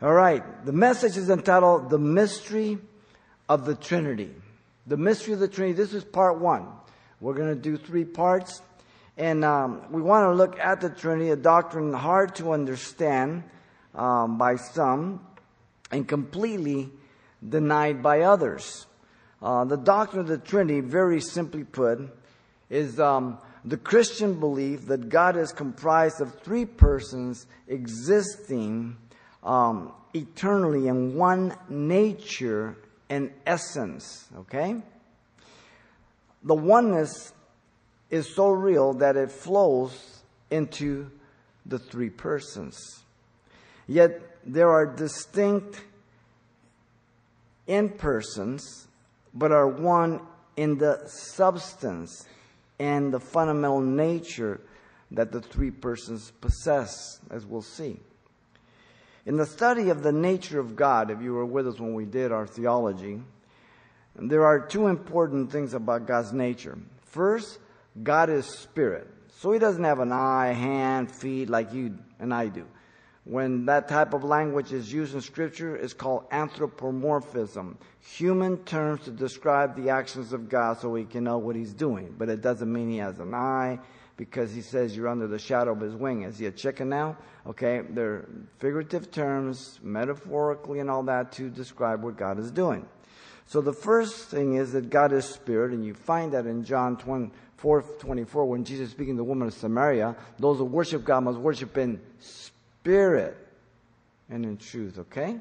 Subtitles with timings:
[0.00, 0.64] All right.
[0.64, 2.78] The message is entitled The Mystery
[3.48, 4.30] of the Trinity.
[4.86, 5.72] The Mystery of the Trinity.
[5.74, 6.68] This is part one.
[7.20, 8.62] We're going to do three parts.
[9.16, 13.42] And um, we want to look at the Trinity, a doctrine hard to understand
[13.92, 15.26] um, by some
[15.90, 16.90] and completely
[17.46, 18.86] denied by others.
[19.42, 21.98] Uh, the doctrine of the Trinity, very simply put,
[22.70, 28.96] is um, the Christian belief that God is comprised of three persons existing
[29.48, 32.76] um, eternally in one nature
[33.08, 34.28] and essence.
[34.36, 34.76] Okay?
[36.44, 37.32] The oneness
[38.10, 41.10] is so real that it flows into
[41.64, 43.02] the three persons.
[43.86, 45.82] Yet there are distinct
[47.66, 48.86] in persons,
[49.34, 50.20] but are one
[50.56, 52.26] in the substance
[52.78, 54.60] and the fundamental nature
[55.10, 57.98] that the three persons possess, as we'll see.
[59.28, 62.06] In the study of the nature of God, if you were with us when we
[62.06, 63.20] did our theology,
[64.16, 66.78] there are two important things about God's nature.
[67.04, 67.58] First,
[68.02, 69.06] God is spirit.
[69.36, 72.64] So he doesn't have an eye, hand, feet like you and I do.
[73.24, 77.76] When that type of language is used in scripture, it's called anthropomorphism.
[78.00, 82.14] Human terms to describe the actions of God so we can know what he's doing.
[82.16, 83.78] But it doesn't mean he has an eye
[84.18, 86.22] because he says you're under the shadow of his wing.
[86.22, 87.16] Is he a chicken now?
[87.46, 92.84] Okay, they're figurative terms, metaphorically and all that to describe what God is doing.
[93.46, 96.98] So the first thing is that God is spirit, and you find that in John
[96.98, 101.04] 20, 4 24, when Jesus is speaking to the woman of Samaria, those who worship
[101.04, 103.38] God must worship in spirit
[104.28, 105.38] and in truth, okay?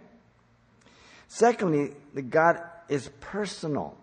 [1.27, 3.97] Secondly, the God is personal.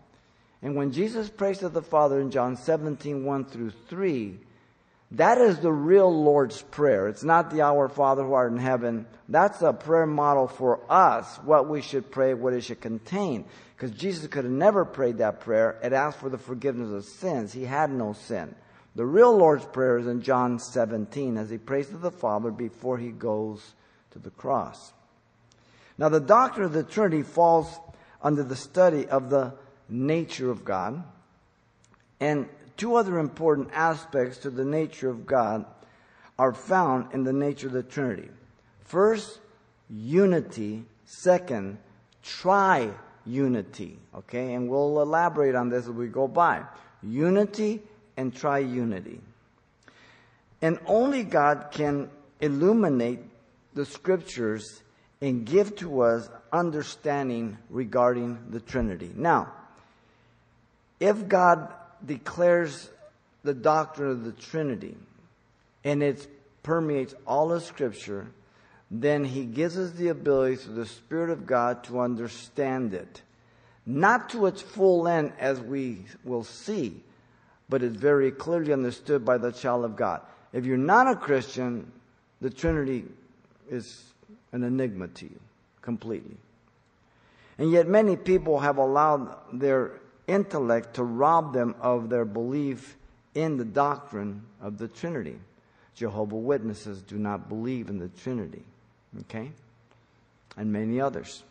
[0.61, 4.39] And when Jesus prays to the Father in John 17, 1 through 3,
[5.12, 7.08] that is the real Lord's Prayer.
[7.08, 9.06] It's not the Our Father who art in heaven.
[9.28, 13.44] That's a prayer model for us, what we should pray, what it should contain.
[13.77, 15.78] Because Jesus could have never prayed that prayer.
[15.83, 17.52] It asked for the forgiveness of sins.
[17.52, 18.55] He had no sin.
[18.96, 22.98] The real Lord's Prayer is in John 17 as he prays to the Father before
[22.98, 23.74] he goes
[24.12, 24.92] to the cross.
[25.98, 27.78] Now, the doctrine of the Trinity falls
[28.23, 29.55] under the study of the
[29.89, 31.05] nature of God.
[32.20, 35.64] And two other important aspects to the nature of God
[36.39, 38.29] are found in the nature of the Trinity.
[38.85, 39.39] First,
[39.89, 40.84] unity.
[41.07, 41.79] Second,
[42.24, 43.96] triunity.
[44.14, 46.63] Okay, and we'll elaborate on this as we go by.
[47.02, 47.83] Unity
[48.17, 49.18] and triunity.
[50.63, 52.08] And only God can
[52.40, 53.20] illuminate
[53.74, 54.83] the scriptures
[55.20, 59.11] and give to us understanding regarding the Trinity.
[59.14, 59.52] Now,
[61.01, 61.73] if God
[62.06, 62.90] declares
[63.42, 64.96] the doctrine of the Trinity
[65.84, 66.26] and it
[66.62, 68.26] permeates all of Scripture,
[68.90, 73.22] then He gives us the ability through the Spirit of God to understand it.
[73.86, 77.02] Not to its full end as we will see,
[77.68, 80.22] but it's very clearly understood by the child of God.
[80.52, 81.90] If you're not a Christian,
[82.40, 83.04] the Trinity
[83.70, 84.04] is
[84.52, 85.40] an enigma to you
[85.82, 86.36] completely.
[87.58, 92.96] And yet, many people have allowed their intellect to rob them of their belief
[93.35, 95.39] in the doctrine of the Trinity.
[95.95, 98.63] Jehovah Witnesses do not believe in the Trinity.
[99.20, 99.52] Okay?
[100.57, 101.42] And many others.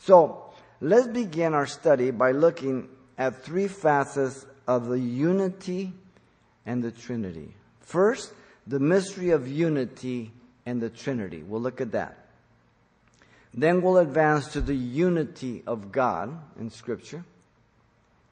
[0.00, 2.88] So, let's begin our study by looking
[3.18, 5.92] at three facets of the unity
[6.66, 7.54] and the Trinity.
[7.80, 8.32] First,
[8.66, 10.32] the mystery of unity
[10.66, 11.42] and the Trinity.
[11.42, 12.18] We'll look at that.
[13.54, 17.24] Then we'll advance to the unity of God in Scripture.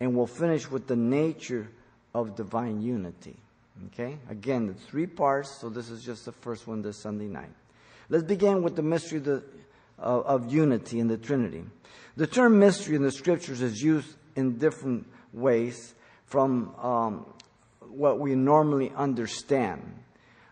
[0.01, 1.69] And we'll finish with the nature
[2.15, 3.37] of divine unity.
[3.87, 4.19] Okay?
[4.29, 7.51] Again, the three parts, so this is just the first one this Sunday night.
[8.09, 9.43] Let's begin with the mystery of, the,
[9.99, 11.65] uh, of unity in the Trinity.
[12.17, 15.95] The term mystery in the scriptures is used in different ways
[16.25, 17.27] from um,
[17.89, 20.01] what we normally understand.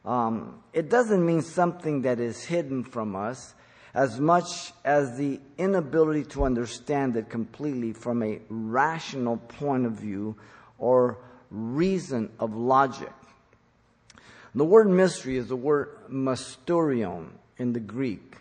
[0.04, 3.54] Um, it doesn't mean something that is hidden from us
[3.94, 10.36] as much as the inability to understand it completely from a rational point of view
[10.78, 11.18] or
[11.50, 13.12] reason of logic.
[14.54, 17.28] The word mystery is the word mysterion
[17.58, 18.36] in the Greek.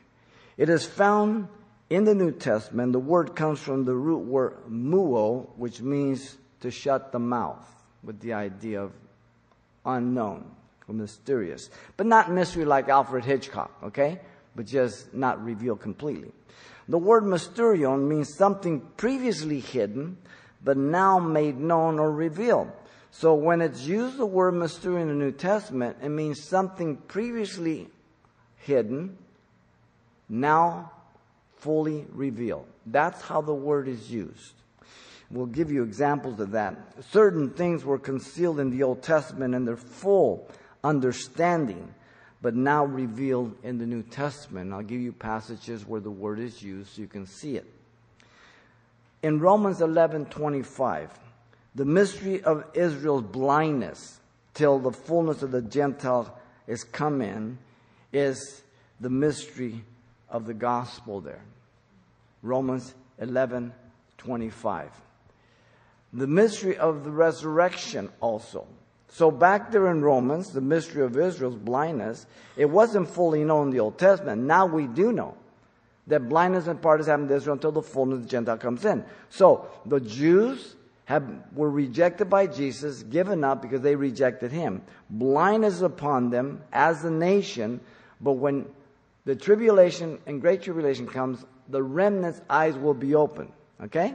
[0.58, 1.48] It is found
[1.90, 2.94] in the New Testament.
[2.94, 7.66] The word comes from the root word muo, which means to shut the mouth,
[8.04, 8.92] with the idea of
[9.86, 10.50] unknown
[10.88, 11.70] or mysterious.
[11.96, 14.20] But not mystery like Alfred Hitchcock, okay?
[14.58, 16.32] But just not revealed completely.
[16.90, 20.18] The word mysterion means something previously hidden,
[20.64, 22.72] but now made known or revealed.
[23.12, 27.88] So when it's used the word mysterion in the New Testament, it means something previously
[28.58, 29.18] hidden,
[30.28, 30.92] now
[31.58, 32.66] fully revealed.
[32.88, 34.54] That's how the word is used.
[35.30, 36.76] We'll give you examples of that.
[37.12, 40.50] Certain things were concealed in the Old Testament and their full
[40.84, 41.94] understanding,
[42.42, 44.74] but now revealed in the New Testament.
[44.74, 47.66] I'll give you passages where the word is used so you can see it.
[49.24, 51.10] In Romans 11:25,
[51.76, 54.20] the mystery of Israel's blindness
[54.54, 56.38] till the fullness of the Gentile
[56.68, 57.58] is come in
[58.14, 58.62] is
[59.00, 59.84] the mystery
[60.30, 61.44] of the gospel there.
[62.42, 64.92] Romans 11:25
[66.14, 68.68] the mystery of the resurrection also.
[69.10, 72.26] So back there in Romans, the mystery of Israel's blindness,
[72.56, 74.44] it wasn't fully known in the Old Testament.
[74.44, 75.36] Now we do know
[76.08, 78.86] that blindness and part is happening to Israel until the fullness of the Gentile comes
[78.86, 79.04] in.
[79.30, 80.76] So the Jews
[81.06, 84.82] have, were rejected by Jesus, given up because they rejected him.
[85.10, 87.80] Blindness upon them as a nation,
[88.20, 88.66] but when
[89.26, 93.52] the tribulation and great tribulation comes, the remnant's eyes will be open.
[93.84, 94.14] Okay?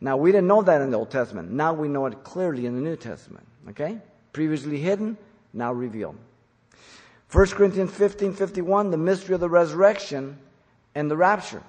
[0.00, 1.50] Now, we didn't know that in the Old Testament.
[1.50, 3.46] Now we know it clearly in the New Testament.
[3.68, 3.98] Okay?
[4.32, 5.16] Previously hidden,
[5.52, 6.16] now revealed.
[7.30, 10.38] 1 Corinthians 15 51, the mystery of the resurrection
[10.94, 11.62] and the rapture.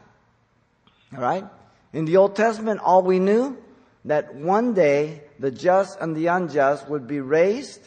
[1.14, 1.46] All right?
[1.94, 3.58] In the Old Testament, all we knew
[4.06, 7.82] that one day the just and the unjust would be raised,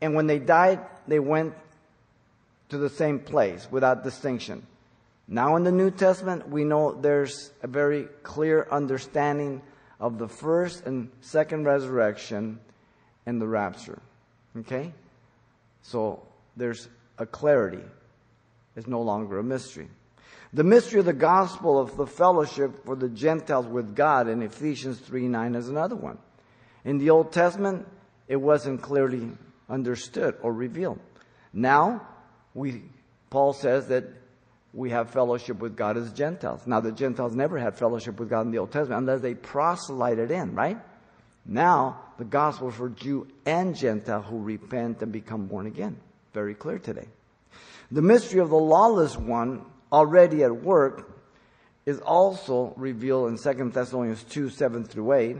[0.00, 1.54] and when they died, they went
[2.68, 4.66] to the same place without distinction.
[5.28, 9.62] Now in the New Testament, we know there's a very clear understanding
[10.00, 12.60] of the first and second resurrection
[13.24, 14.00] and the rapture.
[14.58, 14.92] Okay?
[15.82, 16.22] So
[16.56, 16.88] there's
[17.18, 17.82] a clarity.
[18.76, 19.88] It's no longer a mystery.
[20.52, 24.98] The mystery of the gospel of the fellowship for the Gentiles with God in Ephesians
[24.98, 26.18] 3 9 is another one.
[26.84, 27.86] In the Old Testament,
[28.28, 29.30] it wasn't clearly
[29.68, 31.00] understood or revealed.
[31.52, 32.06] Now,
[32.54, 32.82] we,
[33.30, 34.04] Paul says that
[34.76, 36.60] we have fellowship with God as Gentiles.
[36.66, 40.30] Now, the Gentiles never had fellowship with God in the Old Testament unless they proselyted
[40.30, 40.76] in, right?
[41.46, 45.96] Now, the gospel for Jew and Gentile who repent and become born again.
[46.34, 47.08] Very clear today.
[47.90, 51.10] The mystery of the lawless one already at work
[51.86, 55.36] is also revealed in 2 Thessalonians 2 7 through 8,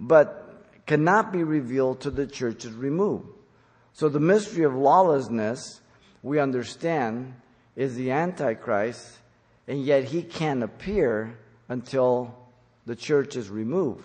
[0.00, 3.28] but cannot be revealed to the churches removed.
[3.92, 5.80] So the mystery of lawlessness,
[6.24, 7.34] we understand,
[7.76, 9.18] is the Antichrist,
[9.66, 11.38] and yet he can't appear
[11.68, 12.34] until
[12.86, 14.04] the church is removed.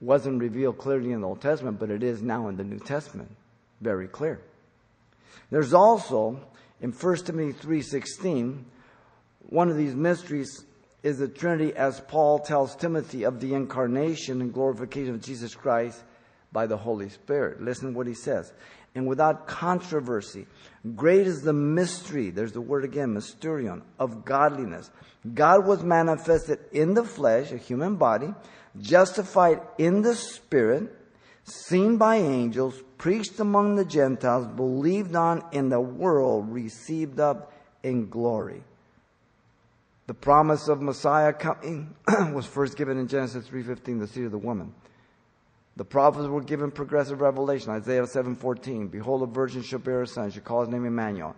[0.00, 3.30] Wasn't revealed clearly in the Old Testament, but it is now in the New Testament.
[3.80, 4.40] Very clear.
[5.50, 6.40] There's also
[6.80, 8.64] in 1 Timothy 3:16
[9.48, 10.64] one of these mysteries
[11.02, 16.02] is the Trinity as Paul tells Timothy of the incarnation and glorification of Jesus Christ
[16.52, 17.62] by the Holy Spirit.
[17.62, 18.52] Listen to what he says
[18.98, 20.46] and without controversy.
[20.96, 24.90] Great is the mystery, there's the word again, mysterion, of godliness.
[25.34, 28.34] God was manifested in the flesh, a human body,
[28.80, 30.94] justified in the spirit,
[31.44, 37.52] seen by angels, preached among the Gentiles, believed on in the world, received up
[37.84, 38.64] in glory.
[40.08, 41.94] The promise of Messiah coming
[42.32, 44.74] was first given in Genesis 3:15, the seed of the woman.
[45.78, 47.70] The prophets were given progressive revelation.
[47.70, 51.36] Isaiah 7:14, "Behold, a virgin shall bear a son; she call his name Emmanuel."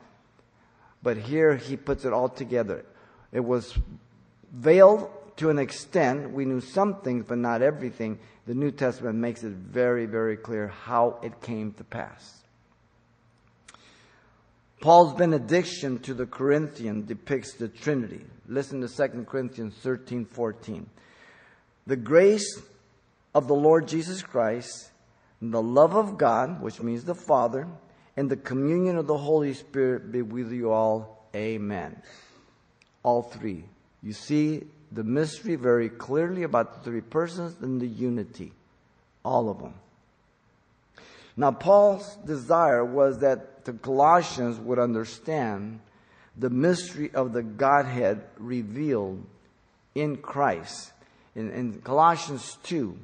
[1.03, 2.87] But here he puts it all together.
[3.33, 3.79] It was
[4.51, 6.33] veiled to an extent.
[6.33, 8.19] We knew some things, but not everything.
[8.47, 12.43] The New Testament makes it very, very clear how it came to pass.
[14.81, 18.25] Paul's benediction to the Corinthian depicts the Trinity.
[18.49, 20.89] Listen to 2 Corinthians 13 14.
[21.87, 22.63] The grace
[23.35, 24.91] of the Lord Jesus Christ,
[25.41, 27.67] the love of God, which means the Father,
[28.17, 31.29] and the communion of the Holy Spirit be with you all.
[31.35, 32.03] Amen.
[33.03, 33.65] All three.
[34.03, 38.53] You see the mystery very clearly about the three persons and the unity.
[39.25, 39.75] All of them.
[41.37, 45.81] Now, Paul's desire was that the Colossians would understand
[46.37, 49.25] the mystery of the Godhead revealed
[49.95, 50.93] in Christ.
[51.35, 52.97] In, in Colossians 2,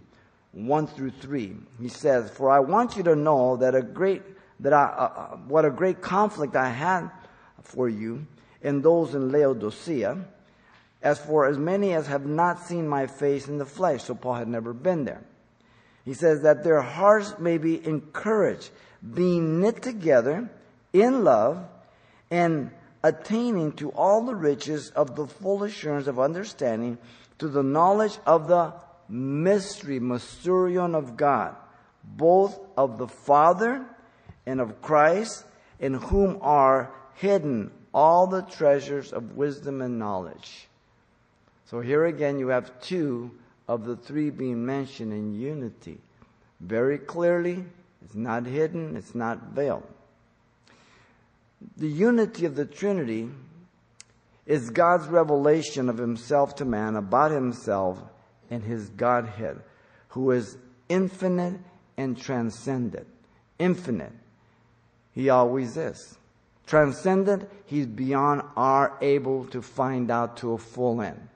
[0.57, 1.55] 1 through 3.
[1.81, 4.23] He says, For I want you to know that a great,
[4.61, 7.11] that I, uh, uh, what a great conflict I had
[7.63, 8.27] for you
[8.63, 10.17] and those in Laodicea,
[11.03, 14.05] as for as many as have not seen my face in the flesh.
[14.05, 15.23] So Paul had never been there.
[16.07, 18.71] He says that their hearts may be encouraged,
[19.13, 20.49] being knit together
[20.95, 21.67] in love
[22.31, 22.71] and
[23.03, 26.97] attaining to all the riches of the full assurance of understanding
[27.39, 28.73] to the knowledge of the
[29.09, 31.55] mystery, mysterion of God,
[32.05, 33.85] both of the Father
[34.47, 35.45] and of Christ,
[35.79, 40.69] in whom are hidden all the treasures of wisdom and knowledge.
[41.67, 43.31] So here again, you have two
[43.67, 45.99] of the three being mentioned in unity.
[46.61, 47.65] Very clearly,
[48.05, 49.87] it's not hidden, it's not veiled.
[51.77, 53.31] The unity of the Trinity
[54.45, 57.99] is God's revelation of Himself to man about Himself
[58.51, 59.61] and His Godhead,
[60.09, 60.57] who is
[60.89, 61.61] infinite
[61.97, 63.07] and transcendent.
[63.59, 64.13] Infinite.
[65.15, 66.19] He always is.
[66.67, 71.29] Transcendent, He's beyond our able to find out to a full end.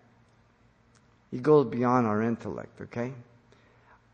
[1.30, 3.12] He goes beyond our intellect, okay?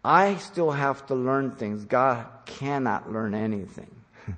[0.04, 1.84] I still have to learn things.
[1.84, 3.90] God cannot learn anything.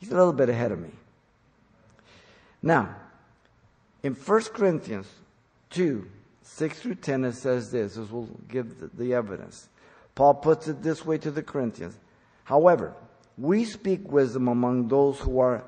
[0.00, 0.90] He's a little bit ahead of me.
[2.62, 2.96] Now,
[4.02, 5.06] in 1 Corinthians
[5.70, 6.10] 2,
[6.50, 7.94] 6 through 10, it says this.
[7.94, 9.68] This will give the, evidence.
[10.14, 11.96] Paul puts it this way to the Corinthians.
[12.44, 12.94] However,
[13.36, 15.62] we speak wisdom among those who are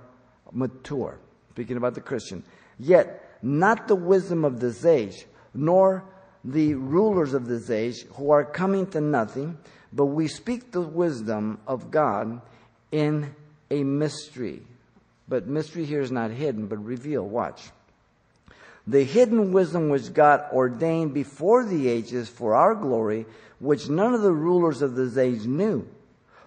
[0.51, 1.19] mature,
[1.51, 2.43] speaking about the Christian,
[2.79, 6.05] yet not the wisdom of this age, nor
[6.45, 9.59] the rulers of this age who are coming to nothing,
[9.93, 12.41] but we speak the wisdom of God
[12.91, 13.35] in
[13.71, 14.63] a mystery.
[15.29, 17.31] But mystery here is not hidden, but revealed.
[17.31, 17.71] Watch.
[18.87, 23.27] The hidden wisdom which God ordained before the ages for our glory,
[23.59, 25.87] which none of the rulers of this age knew.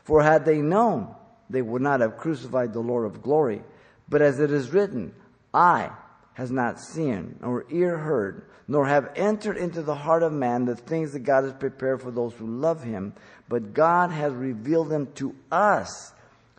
[0.03, 1.13] For had they known,
[1.49, 3.61] they would not have crucified the Lord of glory.
[4.09, 5.13] But as it is written,
[5.53, 5.91] eye
[6.33, 10.75] has not seen, nor ear heard, nor have entered into the heart of man the
[10.75, 13.13] things that God has prepared for those who love him,
[13.47, 16.13] but God has revealed them to us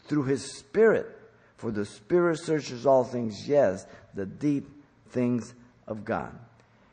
[0.06, 1.06] through his Spirit.
[1.56, 4.68] For the Spirit searches all things, yes, the deep
[5.10, 5.54] things
[5.86, 6.32] of God.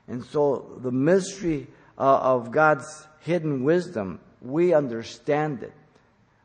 [0.07, 1.67] And so the mystery
[1.97, 5.73] uh, of God's hidden wisdom, we understand it.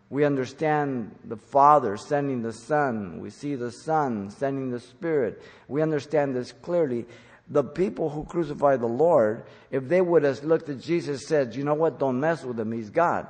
[0.09, 3.21] We understand the Father sending the Son.
[3.21, 5.43] We see the Son sending the Spirit.
[5.67, 7.07] We understand this clearly
[7.49, 11.65] the people who crucified the Lord, if they would have looked at Jesus said, you
[11.65, 13.27] know what, don't mess with him, he's God,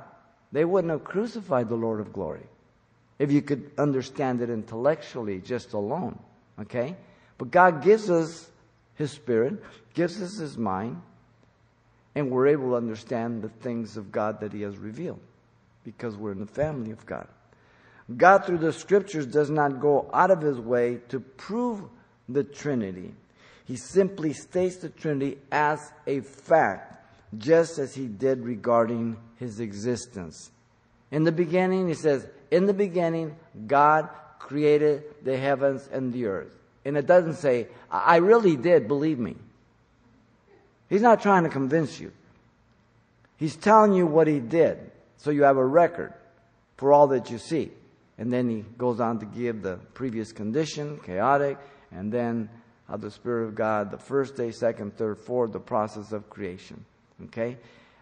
[0.51, 2.45] they wouldn't have crucified the Lord of glory.
[3.19, 6.17] If you could understand it intellectually just alone.
[6.59, 6.95] Okay?
[7.37, 8.49] But God gives us
[8.97, 9.63] his spirit,
[9.93, 11.01] gives us his mind,
[12.15, 15.19] and we're able to understand the things of God that he has revealed
[15.83, 17.27] because we're in the family of God.
[18.15, 21.83] God, through the scriptures, does not go out of his way to prove
[22.27, 23.13] the Trinity.
[23.65, 27.05] He simply states the Trinity as a fact,
[27.37, 30.51] just as he did regarding his existence.
[31.11, 33.35] In the beginning, he says, In the beginning,
[33.67, 36.55] God created the heavens and the earth.
[36.87, 39.35] And it doesn't say, I really did, believe me.
[40.89, 42.13] He's not trying to convince you.
[43.35, 46.13] He's telling you what he did, so you have a record
[46.77, 47.71] for all that you see.
[48.17, 51.57] And then he goes on to give the previous condition, chaotic,
[51.91, 52.49] and then
[52.87, 56.85] of the Spirit of God, the first day, second, third, fourth, the process of creation.
[57.25, 57.57] Okay?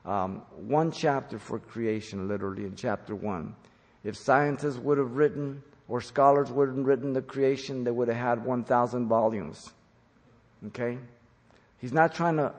[0.05, 3.55] Um, one chapter for creation, literally, in chapter one.
[4.03, 8.17] If scientists would have written, or scholars would have written the creation, they would have
[8.17, 9.71] had 1,000 volumes.
[10.67, 10.97] Okay?
[11.79, 12.53] He's not trying to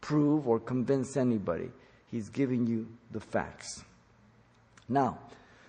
[0.00, 1.70] prove or convince anybody.
[2.10, 3.84] He's giving you the facts.
[4.88, 5.18] Now,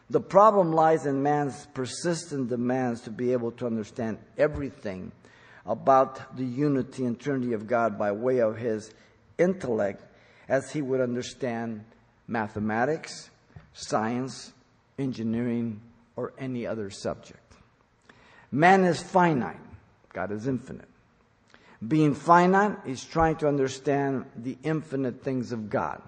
[0.10, 5.12] the problem lies in man's persistent demands to be able to understand everything
[5.66, 8.92] about the unity and Trinity of God by way of his
[9.38, 10.04] intellect
[10.48, 11.84] as he would understand
[12.28, 13.32] mathematics,
[13.74, 14.54] science,
[15.00, 15.82] engineering,
[16.16, 17.40] or any other subject.
[18.52, 19.60] Man is finite,
[20.14, 20.88] God is infinite.
[21.86, 26.02] Being finite is trying to understand the infinite things of God.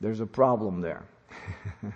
[0.00, 1.04] There's a problem there.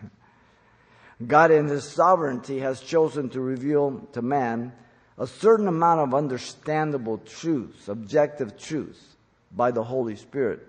[1.27, 4.73] God, in His sovereignty, has chosen to reveal to man
[5.19, 9.17] a certain amount of understandable truths, objective truths
[9.55, 10.61] by the Holy Spirit.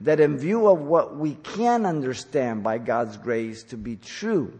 [0.00, 4.58] That in view of what we can understand by God's grace to be true,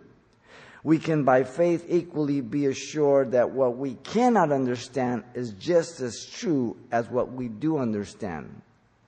[0.85, 6.25] we can by faith equally be assured that what we cannot understand is just as
[6.27, 8.63] true as what we do understand.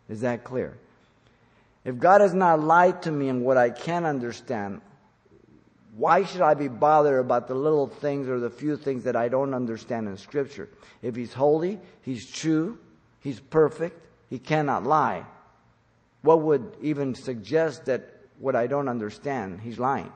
[0.09, 0.77] Is that clear?
[1.85, 4.81] If God has not lied to me in what I can understand,
[5.97, 9.29] why should I be bothered about the little things or the few things that I
[9.29, 10.69] don't understand in Scripture?
[11.03, 12.79] If He's holy, He's true,
[13.21, 15.25] He's perfect, He cannot lie.
[16.23, 20.13] What would even suggest that what I don't understand, He's lying?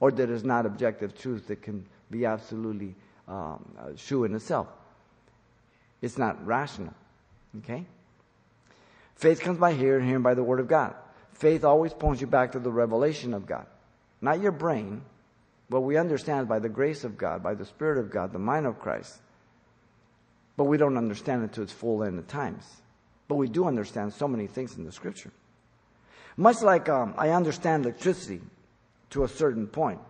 [0.00, 2.94] Or that is not objective truth that can be absolutely
[3.28, 4.66] um, uh, true in itself?
[6.02, 6.94] It's not rational.
[7.58, 7.84] Okay?
[9.14, 10.94] Faith comes by hearing, hearing by the Word of God.
[11.34, 13.66] Faith always points you back to the revelation of God.
[14.20, 15.02] Not your brain,
[15.70, 18.66] What we understand by the grace of God, by the Spirit of God, the mind
[18.66, 19.20] of Christ.
[20.56, 22.64] But we don't understand it to its full end at times.
[23.28, 25.30] But we do understand so many things in the Scripture.
[26.36, 28.40] Much like um, I understand electricity
[29.10, 30.00] to a certain point.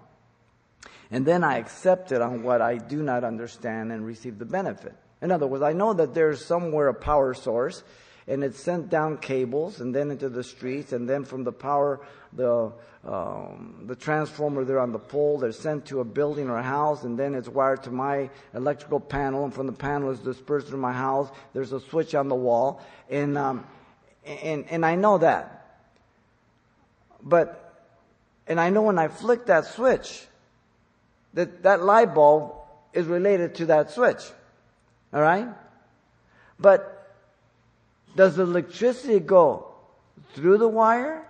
[1.11, 4.95] And then I accept it on what I do not understand and receive the benefit.
[5.21, 7.83] In other words, I know that there's somewhere a power source
[8.29, 12.01] and it's sent down cables and then into the streets and then from the power,
[12.33, 12.73] the,
[13.05, 17.03] um, the transformer there on the pole, they're sent to a building or a house
[17.03, 20.79] and then it's wired to my electrical panel and from the panel is dispersed through
[20.79, 21.29] my house.
[21.53, 22.81] There's a switch on the wall
[23.11, 23.67] and, um,
[24.25, 25.57] and, and I know that.
[27.23, 27.70] But,
[28.51, 30.27] and I know when I flick that switch,
[31.35, 32.53] that that light bulb
[32.93, 34.19] is related to that switch.
[35.15, 35.47] All right?
[36.59, 37.15] But
[38.17, 39.69] does the electricity go
[40.35, 41.25] through the wire?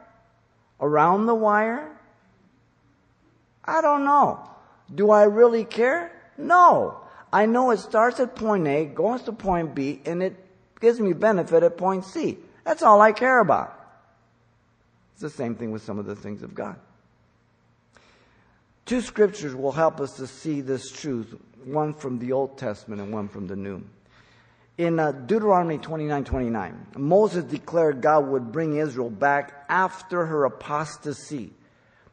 [0.81, 1.95] Around the wire?
[3.67, 4.41] I don't know.
[4.95, 6.11] Do I really care?
[6.39, 7.03] No.
[7.31, 10.43] I know it starts at point A, goes to point B, and it
[10.81, 12.39] gives me benefit at point C.
[12.65, 13.79] That's all I care about.
[15.13, 16.77] It's the same thing with some of the things of God.
[18.87, 21.35] Two scriptures will help us to see this truth,
[21.65, 23.83] one from the Old Testament and one from the New.
[24.79, 31.53] In uh, Deuteronomy 29 29, Moses declared God would bring Israel back after her apostasy,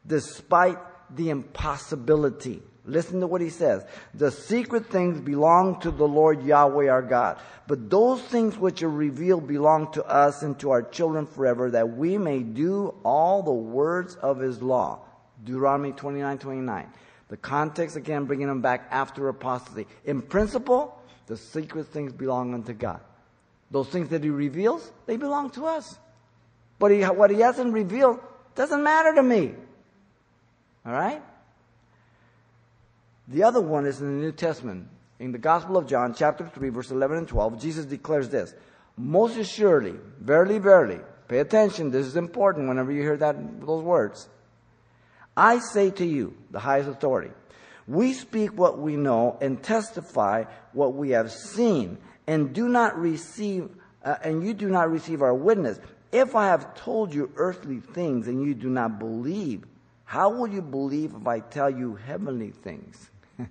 [0.06, 0.78] despite
[1.14, 2.62] the impossibility.
[2.84, 3.84] Listen to what he says.
[4.14, 7.38] The secret things belong to the Lord Yahweh our God.
[7.66, 11.96] But those things which are revealed belong to us and to our children forever, that
[11.96, 15.00] we may do all the words of his law.
[15.44, 16.92] Deuteronomy 29 29.
[17.28, 19.86] The context, again, bringing them back after apostasy.
[20.04, 23.00] In principle, the secret things belong unto God.
[23.70, 25.98] Those things that he reveals, they belong to us.
[26.78, 28.20] But he, what he hasn't revealed
[28.54, 29.54] doesn't matter to me.
[30.86, 31.22] All right?
[33.28, 34.88] The other one is in the New Testament.
[35.18, 38.54] In the Gospel of John, chapter 3, verse 11 and 12, Jesus declares this
[38.96, 44.28] Most assuredly, verily, verily, pay attention, this is important whenever you hear that, those words.
[45.38, 47.30] I say to you, the highest authority,
[47.86, 51.96] we speak what we know and testify what we have seen,
[52.26, 53.70] and do not receive,
[54.04, 55.78] uh, and you do not receive our witness.
[56.10, 59.64] If I have told you earthly things and you do not believe,
[60.04, 63.08] how will you believe if I tell you heavenly things?
[63.38, 63.46] All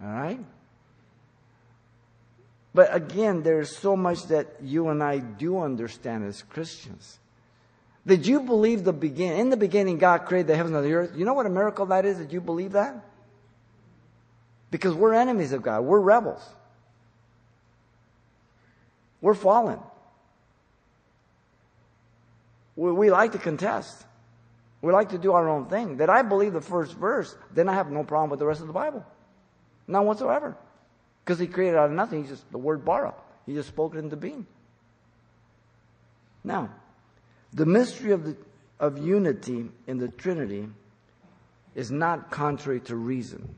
[0.00, 0.40] right?
[2.72, 7.19] But again, there's so much that you and I do understand as Christians.
[8.06, 9.32] Did you believe the begin?
[9.38, 11.12] In the beginning, God created the heavens and the earth.
[11.14, 12.18] You know what a miracle that is?
[12.18, 12.94] Did you believe that?
[14.70, 15.82] Because we're enemies of God.
[15.82, 16.42] We're rebels.
[19.20, 19.78] We're fallen.
[22.76, 24.06] We, we like to contest.
[24.80, 25.98] We like to do our own thing.
[25.98, 28.66] That I believe the first verse, then I have no problem with the rest of
[28.66, 29.04] the Bible.
[29.86, 30.56] None whatsoever.
[31.22, 32.22] Because he created out of nothing.
[32.22, 33.14] He just, the word bara.
[33.44, 34.46] He just spoke it into being.
[36.42, 36.70] Now,
[37.52, 38.36] the mystery of, the,
[38.78, 40.68] of unity in the Trinity
[41.74, 43.54] is not contrary to reason.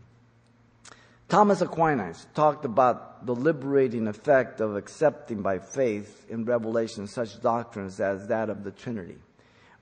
[1.28, 8.00] Thomas Aquinas talked about the liberating effect of accepting by faith in Revelation such doctrines
[8.00, 9.16] as that of the Trinity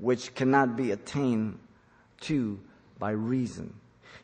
[0.00, 1.58] which cannot be attained
[2.20, 2.58] to
[2.98, 3.74] by reason.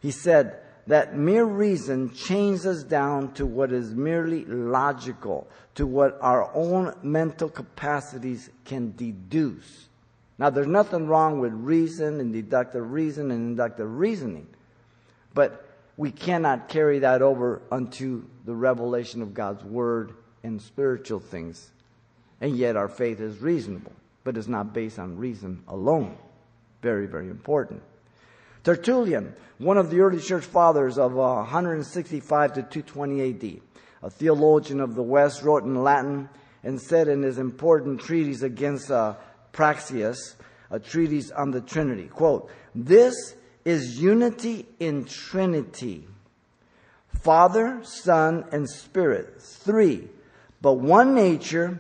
[0.01, 6.19] He said that mere reason chains us down to what is merely logical, to what
[6.21, 9.89] our own mental capacities can deduce.
[10.39, 14.47] Now, there's nothing wrong with reason and deductive reason and inductive reasoning,
[15.35, 20.13] but we cannot carry that over unto the revelation of God's Word
[20.45, 21.71] and spiritual things.
[22.41, 23.93] And yet our faith is reasonable
[24.27, 26.19] but is not based on reason alone.
[26.83, 27.81] Very, very important.
[28.67, 33.61] Tertullian, one of the early church fathers of uh, 165 to 220 AD,
[34.03, 36.29] a theologian of the West, wrote in Latin
[36.65, 39.15] and said in his important treatise against uh,
[39.53, 40.35] Praxeas,
[40.69, 46.09] a treatise on the Trinity, quote, This is unity in Trinity.
[47.23, 50.09] Father, Son, and Spirit, three,
[50.61, 51.79] but one nature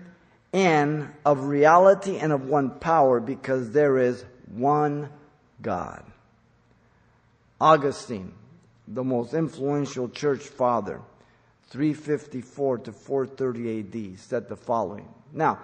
[0.52, 5.08] and of reality and of one power because there is one
[5.60, 6.04] God.
[7.60, 8.32] Augustine,
[8.86, 11.00] the most influential church father,
[11.68, 15.08] 354 to 430 AD, said the following.
[15.32, 15.58] Now,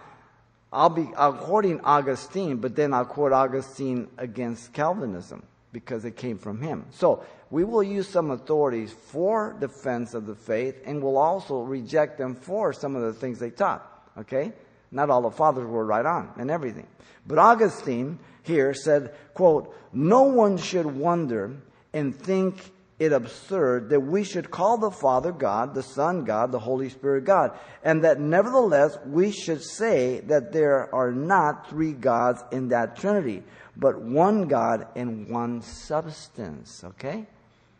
[0.72, 6.38] I'll be I'll quoting Augustine, but then I'll quote Augustine against Calvinism because it came
[6.38, 6.87] from him.
[6.90, 12.16] So we will use some authorities for defense of the faith, and we'll also reject
[12.16, 13.87] them for some of the things they taught.
[14.16, 14.52] Okay?
[14.90, 16.87] Not all the fathers were right on and everything.
[17.26, 21.57] But Augustine here said, quote, no one should wonder
[21.92, 26.59] and think it absurd that we should call the Father God, the Son God, the
[26.59, 32.44] Holy Spirit God, and that nevertheless we should say that there are not three gods
[32.52, 33.42] in that Trinity,
[33.76, 36.85] but one God and one substance.
[36.85, 37.26] Okay?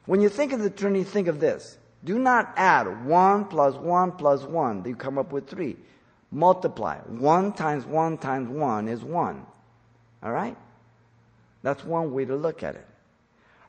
[0.07, 1.79] When you think of the Trinity, think of this.
[2.05, 4.85] Do not add one plus one plus one.
[4.85, 5.77] You come up with three.
[6.33, 6.99] Multiply.
[7.07, 9.47] One times one times one is one.
[10.23, 10.57] All right?
[11.63, 12.87] That's one way to look at it.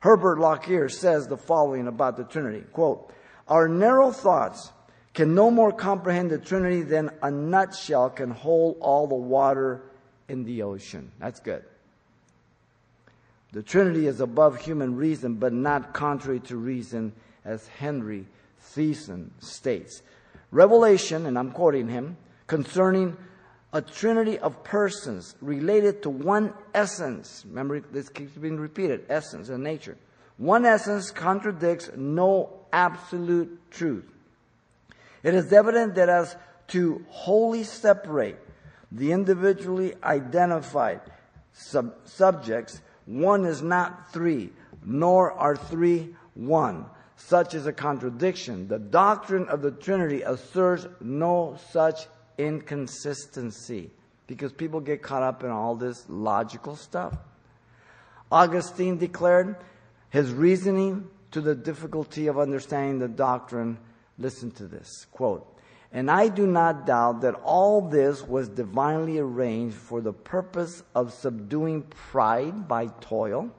[0.04, 2.66] Herbert Lockyer says the following about the Trinity.
[2.74, 3.10] Quote,
[3.48, 4.70] Our narrow thoughts
[5.14, 9.82] can no more comprehend the Trinity than a nutshell can hold all the water
[10.28, 11.10] in the ocean.
[11.20, 11.64] That's good.
[13.54, 17.14] The Trinity is above human reason, but not contrary to reason,
[17.46, 18.26] as Henry
[18.76, 20.02] Thiessen states.
[20.52, 23.16] Revelation, and I'm quoting him, concerning
[23.74, 27.44] a trinity of persons related to one essence.
[27.50, 29.98] Remember, this keeps being repeated essence and nature.
[30.38, 34.06] One essence contradicts no absolute truth.
[35.24, 36.36] It is evident that as
[36.70, 38.38] to wholly separate
[38.92, 41.02] the individually identified
[41.54, 44.52] sub- subjects, one is not three,
[44.86, 46.86] nor are three one.
[47.16, 48.68] Such is a contradiction.
[48.68, 53.92] The doctrine of the Trinity asserts no such inconsistency
[54.28, 57.18] because people get caught up in all this logical stuff.
[58.32, 59.56] Augustine declared
[60.10, 63.78] his reasoning to the difficulty of understanding the doctrine.
[64.18, 65.46] Listen to this quote,
[65.92, 71.14] and I do not doubt that all this was divinely arranged for the purpose of
[71.14, 73.52] subduing pride by toil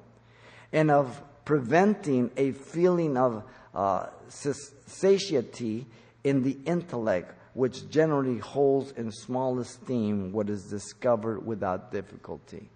[0.72, 5.87] and of preventing a feeling of uh, satiety
[6.22, 12.68] in the intellect which generally holds in small esteem what is discovered without difficulty.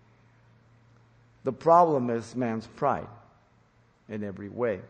[1.45, 3.09] The problem is man's pride
[4.09, 4.81] in every way.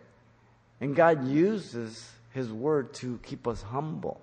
[0.80, 4.20] And God uses His Word to keep us humble.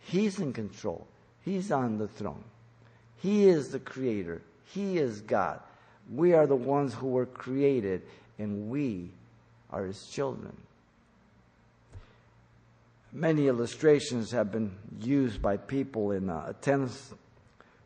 [0.00, 1.06] He's in control,
[1.44, 2.44] He's on the throne.
[3.18, 5.60] He is the Creator, He is God.
[6.12, 8.02] We are the ones who were created,
[8.38, 9.10] and we
[9.70, 10.56] are His children.
[13.12, 17.12] Many illustrations have been used by people in uh, attempts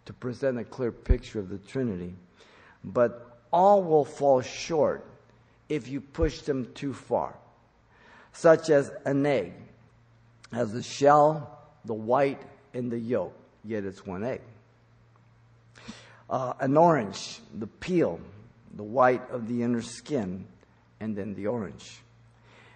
[0.04, 2.14] to present a clear picture of the Trinity,
[2.84, 5.04] but all will fall short
[5.68, 7.34] if you push them too far,
[8.32, 9.52] such as an egg
[10.52, 12.40] has the shell, the white,
[12.72, 13.34] and the yolk,
[13.64, 14.40] yet it's one egg.
[16.30, 18.20] Uh, an orange, the peel,
[18.76, 20.46] the white of the inner skin,
[21.00, 21.98] and then the orange.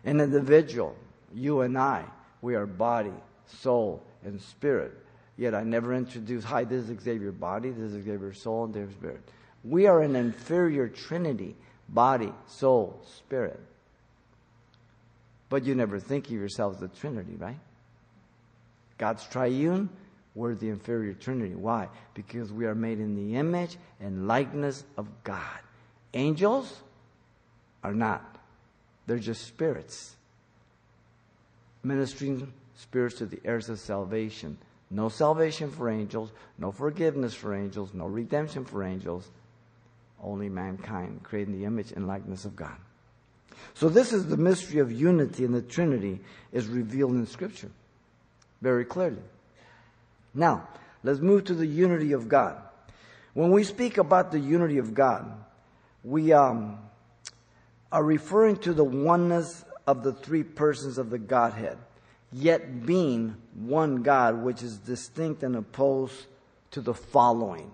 [0.05, 0.97] An individual,
[1.33, 2.05] you and I,
[2.43, 3.13] we are body,
[3.47, 4.93] soul, and spirit.
[5.37, 8.91] Yet I never introduce, hi, this is Xavier body, this is Xavier soul, and there's
[8.91, 9.21] spirit.
[9.65, 11.57] We are an inferior trinity
[11.89, 13.61] body, soul, spirit.
[15.49, 17.59] But you never think of yourself as the Trinity, right?
[18.99, 19.89] God's triune,
[20.35, 21.55] we're the inferior Trinity.
[21.55, 21.89] Why?
[22.15, 25.59] Because we are made in the image and likeness of God.
[26.15, 26.83] Angels
[27.83, 28.37] are not,
[29.07, 30.15] they're just spirits
[31.83, 34.59] ministering spirits to the heirs of salvation.
[34.91, 39.29] No salvation for angels, no forgiveness for angels, no redemption for angels,
[40.23, 42.77] only mankind, creating the image and likeness of God.
[43.75, 46.21] So this is the mystery of unity in the Trinity
[46.53, 47.71] is revealed in Scripture
[48.61, 49.23] very clearly.
[50.35, 50.69] Now,
[51.03, 52.61] let's move to the unity of God.
[53.35, 55.33] When we speak about the unity of God,
[56.03, 56.79] we um,
[57.93, 61.79] are referring to the oneness of the three persons of the Godhead,
[62.33, 66.27] yet being one God, which is distinct and opposed
[66.73, 67.71] to the following.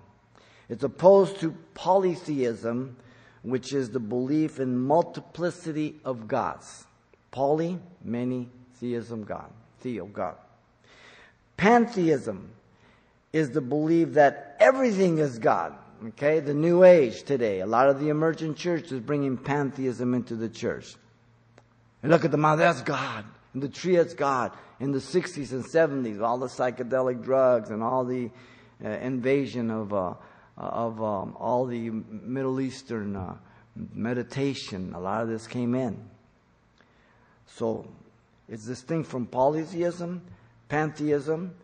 [0.68, 2.96] It's opposed to polytheism,
[3.42, 6.86] which is the belief in multiplicity of gods.
[7.30, 10.36] Poly, many, theism, God, theo, God.
[11.56, 12.50] Pantheism
[13.32, 15.74] is the belief that everything is God.
[16.08, 20.36] Okay, the New Age today, a lot of the emergent church is bringing pantheism into
[20.36, 20.96] the church.
[22.06, 23.24] And look at the mouth, that's God.
[23.52, 24.52] And the tree, that's God.
[24.78, 28.30] In the 60s and 70s, all the psychedelic drugs and all the
[28.84, 30.14] uh, invasion of, uh,
[30.56, 33.34] of um, all the Middle Eastern uh,
[33.92, 36.00] meditation, a lot of this came in.
[37.48, 37.88] So
[38.48, 40.22] it's distinct from polytheism,
[40.68, 41.56] pantheism,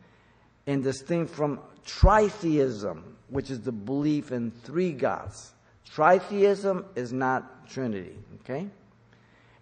[0.66, 5.52] and distinct from tritheism, which is the belief in three gods.
[5.88, 8.66] Tritheism is not Trinity, okay?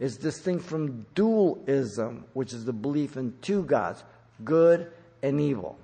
[0.00, 4.02] Is distinct from dualism, which is the belief in two gods,
[4.42, 4.90] good
[5.22, 5.78] and evil.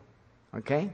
[0.55, 0.91] Okay?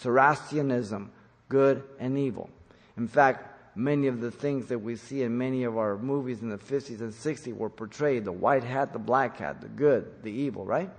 [0.00, 1.10] Zoroastrianism,
[1.48, 2.50] good and evil.
[2.98, 6.50] In fact, many of the things that we see in many of our movies in
[6.50, 10.30] the 50s and 60s were portrayed the white hat, the black hat, the good, the
[10.30, 10.90] evil, right?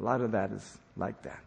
[0.00, 1.40] A lot of that is like that.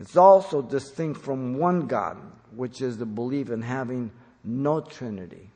[0.00, 2.16] It's also distinct from one God,
[2.56, 4.10] which is the belief in having
[4.42, 5.50] no Trinity.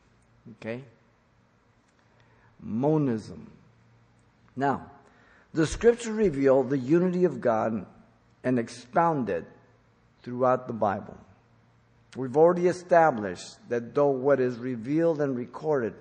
[0.57, 0.85] Okay?
[2.63, 3.51] Monism.
[4.57, 4.91] Now,
[5.55, 7.87] the scripture reveal the unity of God
[8.45, 9.45] and expound it
[10.23, 11.17] throughout the Bible.
[12.17, 15.95] We've already established that though what is revealed and recorded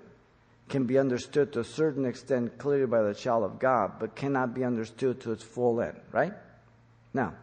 [0.70, 4.54] can be understood to a certain extent clearly by the child of God, but cannot
[4.54, 6.34] be understood to its full end, right?
[7.14, 7.34] Now,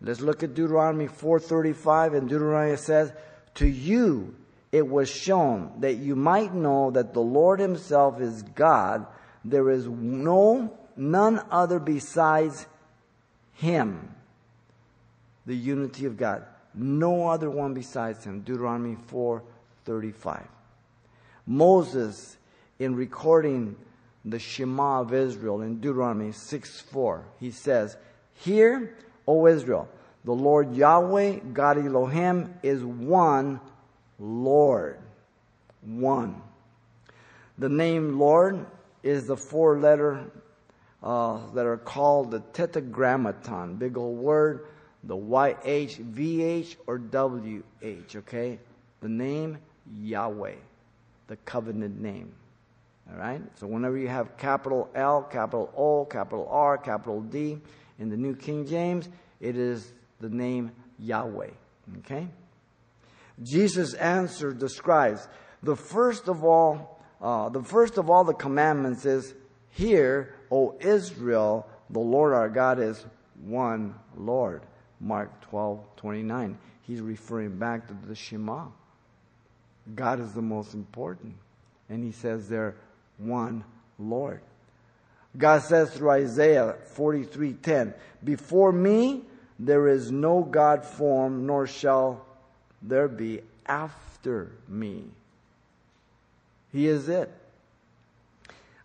[0.00, 3.12] let's look at Deuteronomy 4:35 and Deuteronomy says,
[3.56, 4.34] "To you
[4.72, 9.06] it was shown that you might know that the Lord himself is God,
[9.44, 12.66] there is no none other besides
[13.54, 14.14] him."
[15.46, 16.44] The unity of God.
[16.74, 18.40] No other one besides him.
[18.40, 20.46] Deuteronomy 4:35.
[21.46, 22.36] Moses
[22.78, 23.76] in recording
[24.24, 27.24] the Shema of Israel in Deuteronomy 6 4.
[27.40, 27.96] He says,
[28.34, 28.94] Hear,
[29.26, 29.88] O Israel,
[30.24, 33.60] the Lord Yahweh, God Elohim, is one
[34.18, 34.98] Lord.
[35.82, 36.42] One.
[37.58, 38.66] The name Lord
[39.02, 40.30] is the four letter
[41.02, 44.66] uh, that are called the tetragrammaton, big old word,
[45.04, 48.58] the YH, VH, or WH, okay?
[49.00, 49.58] The name
[50.00, 50.56] Yahweh,
[51.28, 52.32] the covenant name.
[53.10, 53.40] All right?
[53.58, 57.58] So whenever you have capital L, capital O, capital R, capital D
[57.98, 59.08] in the New King James,
[59.40, 61.50] it is the name Yahweh.
[61.98, 62.28] Okay?
[63.42, 65.28] Jesus' answer describes
[65.62, 69.34] the first of all, uh, the first of all the commandments is,
[69.70, 73.04] Hear, O Israel, the Lord our God is
[73.44, 74.62] one Lord.
[75.00, 76.58] Mark 12, 29.
[76.82, 78.66] He's referring back to the Shema.
[79.94, 81.34] God is the most important.
[81.88, 82.76] And he says there,
[83.18, 83.64] one
[83.98, 84.40] Lord.
[85.36, 92.24] God says through Isaiah 43:10, "Before me there is no God formed, nor shall
[92.82, 95.04] there be after me."
[96.72, 97.30] He is it.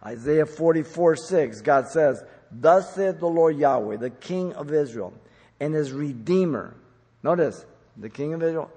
[0.06, 5.13] Isaiah 44 6, God says, "Thus saith the Lord Yahweh, the King of Israel,
[5.60, 6.73] and his Redeemer."
[7.23, 7.65] Notice,
[7.97, 8.69] the King of Israel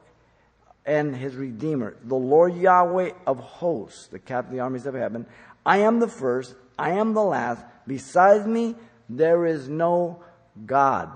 [0.84, 5.26] and his Redeemer, the Lord Yahweh of hosts, the captain of the armies of heaven.
[5.64, 7.64] I am the first, I am the last.
[7.86, 8.76] Besides me,
[9.08, 10.22] there is no
[10.64, 11.10] God.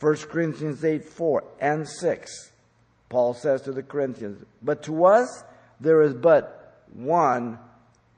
[0.00, 2.50] 1 Corinthians 8 4 and 6.
[3.08, 5.44] Paul says to the Corinthians, But to us
[5.80, 7.58] there is but one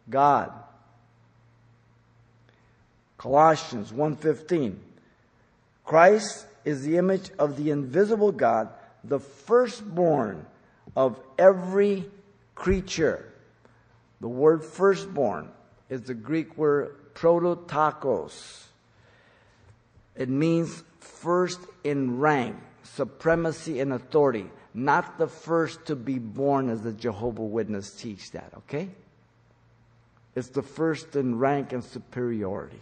[0.09, 0.53] God.
[3.19, 4.77] Colossians 1:15
[5.85, 8.69] Christ is the image of the invisible God,
[9.03, 10.47] the firstborn
[10.95, 12.09] of every
[12.55, 13.25] creature.
[14.21, 15.51] The word firstborn
[15.89, 18.67] is the Greek word prototokos.
[20.15, 26.83] It means first in rank, supremacy and authority, not the first to be born as
[26.83, 28.89] the Jehovah Witness teach that, okay?
[30.35, 32.81] It's the first in rank and superiority.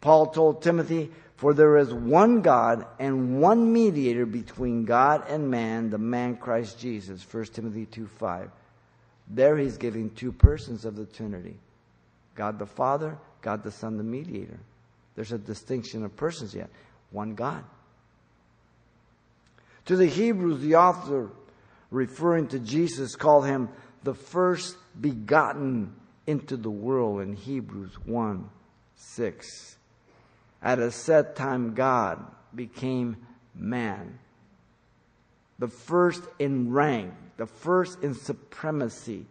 [0.00, 5.90] Paul told Timothy, for there is one God and one mediator between God and man,
[5.90, 7.26] the man Christ Jesus.
[7.30, 8.50] 1 Timothy 2 5.
[9.28, 11.56] There he's giving two persons of the Trinity
[12.34, 14.58] God the Father, God the Son, the mediator.
[15.20, 16.70] There's a distinction of persons yet.
[17.10, 17.62] One God.
[19.84, 21.28] To the Hebrews, the author,
[21.90, 23.68] referring to Jesus, called him
[24.02, 25.92] the first begotten
[26.26, 28.48] into the world in Hebrews 1
[28.96, 29.76] 6.
[30.62, 33.18] At a set time, God became
[33.54, 34.18] man.
[35.58, 39.26] The first in rank, the first in supremacy.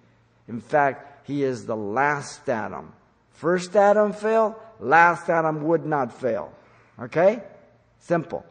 [0.48, 2.94] In fact, he is the last Adam.
[3.32, 6.52] First Adam failed, last Adam would not fail.
[7.00, 7.42] Okay?
[8.00, 8.46] Simple.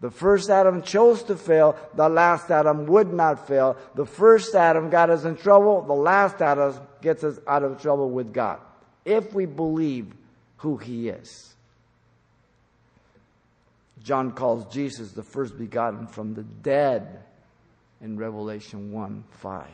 [0.00, 3.76] The first Adam chose to fail, the last Adam would not fail.
[3.94, 8.10] The first Adam got us in trouble, the last Adam gets us out of trouble
[8.10, 8.58] with God.
[9.04, 10.12] If we believe
[10.58, 11.54] who he is.
[14.02, 17.20] John calls Jesus the first begotten from the dead
[18.00, 19.66] in Revelation 1 5.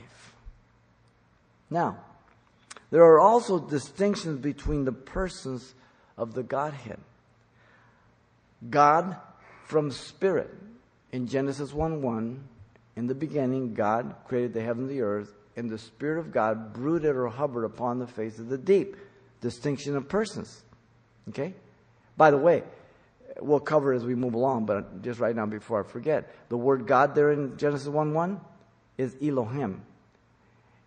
[1.70, 1.98] Now,
[2.90, 5.74] there are also distinctions between the persons
[6.20, 7.00] of the Godhead.
[8.68, 9.16] God
[9.64, 10.50] from spirit.
[11.12, 12.44] In Genesis 1 1,
[12.96, 16.72] in the beginning, God created the heaven and the earth, and the Spirit of God
[16.72, 18.96] brooded or hovered upon the face of the deep.
[19.40, 20.62] Distinction of persons.
[21.30, 21.54] Okay?
[22.16, 22.62] By the way,
[23.40, 26.86] we'll cover as we move along, but just right now before I forget, the word
[26.86, 28.40] God there in Genesis 1 1
[28.98, 29.80] is Elohim.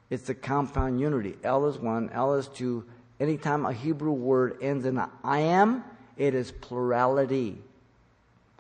[0.10, 1.36] It's the compound unity.
[1.44, 2.86] L is one, L is two.
[3.20, 5.84] Anytime a Hebrew word ends in I am,
[6.18, 7.58] it is plurality.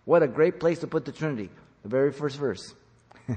[0.06, 1.50] What a great place to put the Trinity.
[1.84, 2.74] The very first verse.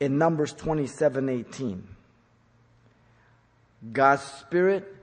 [0.00, 1.86] in Numbers 27 18.
[3.92, 4.96] God's Spirit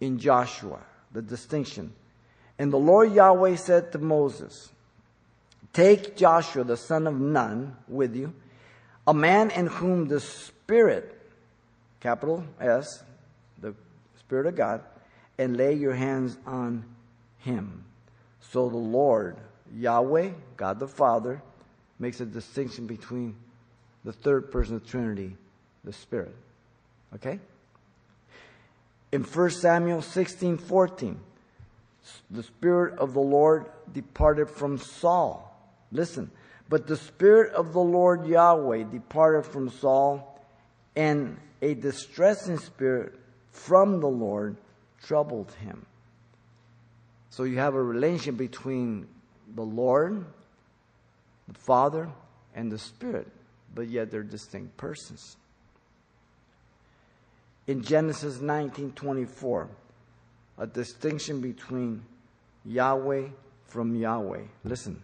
[0.00, 0.80] in Joshua,
[1.12, 1.92] the distinction.
[2.58, 4.70] And the Lord Yahweh said to Moses,
[5.72, 8.32] Take Joshua the son of Nun with you,
[9.08, 11.18] a man in whom the Spirit,
[11.98, 13.02] capital S,
[13.58, 13.74] the
[14.18, 14.82] Spirit of God,
[15.38, 16.84] and lay your hands on
[17.38, 17.84] him.
[18.52, 19.38] So the Lord,
[19.74, 21.40] Yahweh, God the Father,
[21.98, 23.34] makes a distinction between
[24.04, 25.34] the third person of the Trinity,
[25.84, 26.36] the Spirit.
[27.14, 27.40] Okay?
[29.10, 31.18] In 1 Samuel 16 14,
[32.30, 35.58] the Spirit of the Lord departed from Saul.
[35.90, 36.30] Listen,
[36.68, 40.40] but the Spirit of the Lord Yahweh departed from Saul,
[40.96, 43.14] and a distressing spirit
[43.50, 44.56] from the Lord
[45.02, 45.86] troubled him.
[47.30, 49.06] So you have a relation between
[49.54, 50.24] the Lord,
[51.46, 52.08] the Father,
[52.54, 53.28] and the Spirit,
[53.74, 55.36] but yet they're distinct persons
[57.68, 59.68] in Genesis 19:24,
[60.56, 62.02] a distinction between
[62.64, 63.28] Yahweh
[63.66, 64.44] from Yahweh.
[64.64, 65.02] Listen.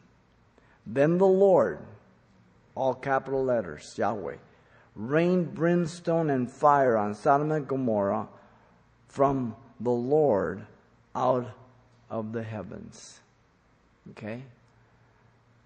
[0.87, 1.79] Then the Lord,
[2.75, 4.37] all capital letters, Yahweh,
[4.95, 8.29] rained brimstone and fire on Sodom and Gomorrah
[9.09, 10.67] from the Lord
[11.15, 11.51] out
[12.11, 13.21] of the heavens.
[14.11, 14.43] Okay?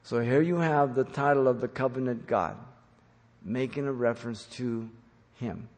[0.02, 2.57] So here you have the title of the covenant God,
[3.44, 4.88] making a reference to
[5.35, 5.68] Him.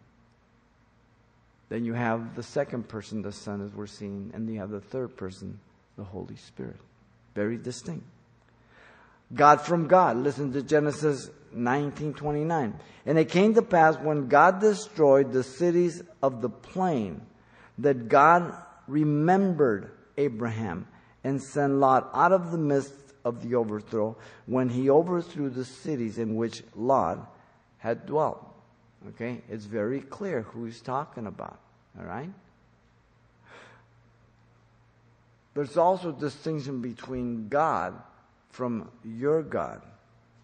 [1.68, 4.80] Then you have the second person, the Son, as we're seeing, and you have the
[4.80, 5.58] third person,
[5.96, 6.76] the Holy Spirit.
[7.34, 8.04] Very distinct.
[9.34, 10.16] God from God.
[10.16, 12.74] Listen to Genesis 19:29.
[13.06, 17.22] And it came to pass when God destroyed the cities of the plain
[17.78, 18.54] that God
[18.86, 20.86] remembered Abraham
[21.24, 22.92] and sent Lot out of the midst
[23.24, 24.16] of the overthrow
[24.46, 27.32] when he overthrew the cities in which Lot
[27.78, 28.46] had dwelt.
[29.08, 29.42] Okay?
[29.48, 31.58] It's very clear who he's talking about.
[31.98, 32.30] All right?
[35.54, 38.00] There's also a distinction between God
[38.50, 39.82] from your God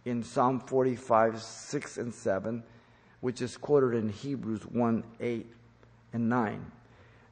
[0.05, 2.63] in Psalm 45, 6 and 7,
[3.21, 5.47] which is quoted in Hebrews 1, 8
[6.13, 6.73] and 9.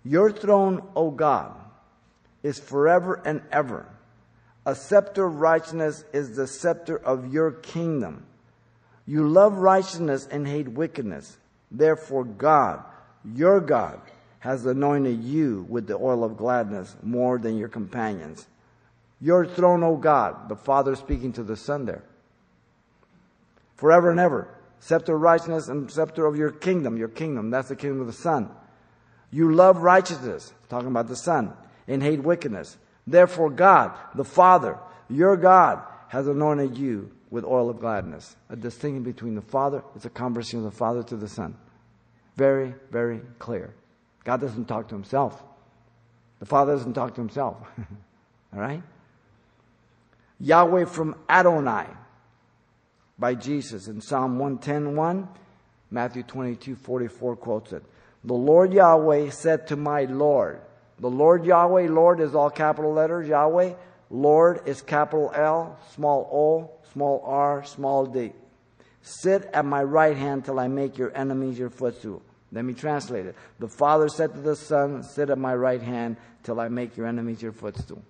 [0.05, 1.55] Your throne, O God,
[2.43, 3.87] is forever and ever.
[4.67, 8.27] A scepter of righteousness is the scepter of your kingdom.
[9.07, 11.39] You love righteousness and hate wickedness.
[11.71, 12.83] Therefore, God,
[13.25, 14.01] your God,
[14.41, 18.47] has anointed you with the oil of gladness more than your companions.
[19.25, 22.03] Your throne, O God, the Father speaking to the Son there.
[23.77, 24.55] Forever and ever.
[24.81, 26.99] Scepter of righteousness and scepter of your kingdom.
[26.99, 28.51] Your kingdom, that's the kingdom of the Son.
[29.31, 31.55] You love righteousness, talking about the Son,
[31.89, 32.77] and hate wickedness.
[33.07, 38.37] Therefore, God, the Father, your God, has anointed you with oil of gladness.
[38.51, 41.57] A distinction between the Father, it's a conversation of the Father to the Son.
[42.37, 43.73] Very, very clear.
[44.23, 45.43] God doesn't talk to himself.
[46.41, 47.57] The Father doesn't talk to himself.
[48.53, 48.83] All right?
[50.45, 51.87] Yahweh from Adonai
[53.19, 55.27] by Jesus in Psalm 110.1,
[55.91, 57.83] Matthew 22.44 quotes it.
[58.25, 60.61] The Lord Yahweh said to my Lord,
[60.99, 63.75] the Lord Yahweh, Lord is all capital letters, Yahweh.
[64.11, 68.33] Lord is capital L, small o, small r, small d.
[69.03, 72.23] Sit at my right hand till I make your enemies your footstool.
[72.53, 73.35] Let me translate it.
[73.59, 77.07] The Father said to the Son, Sit at my right hand till I make your
[77.07, 78.03] enemies your footstool.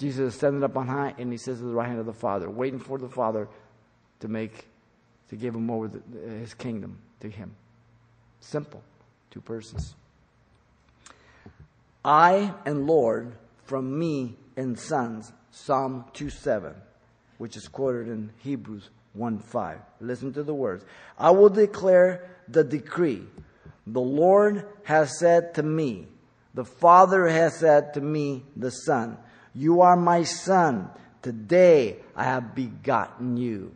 [0.00, 2.48] Jesus ascended up on high and he sits at the right hand of the Father,
[2.48, 3.48] waiting for the Father
[4.20, 4.66] to make,
[5.28, 6.00] to give him over the,
[6.38, 7.54] his kingdom to him.
[8.40, 8.82] Simple.
[9.30, 9.94] Two persons.
[12.02, 13.32] I and Lord
[13.64, 16.74] from me and sons, Psalm 2 7,
[17.36, 19.78] which is quoted in Hebrews 1 5.
[20.00, 20.82] Listen to the words.
[21.18, 23.22] I will declare the decree.
[23.86, 26.08] The Lord has said to me,
[26.54, 29.18] the Father has said to me, the Son,
[29.54, 30.88] You are my Son.
[31.22, 33.74] Today I have begotten you.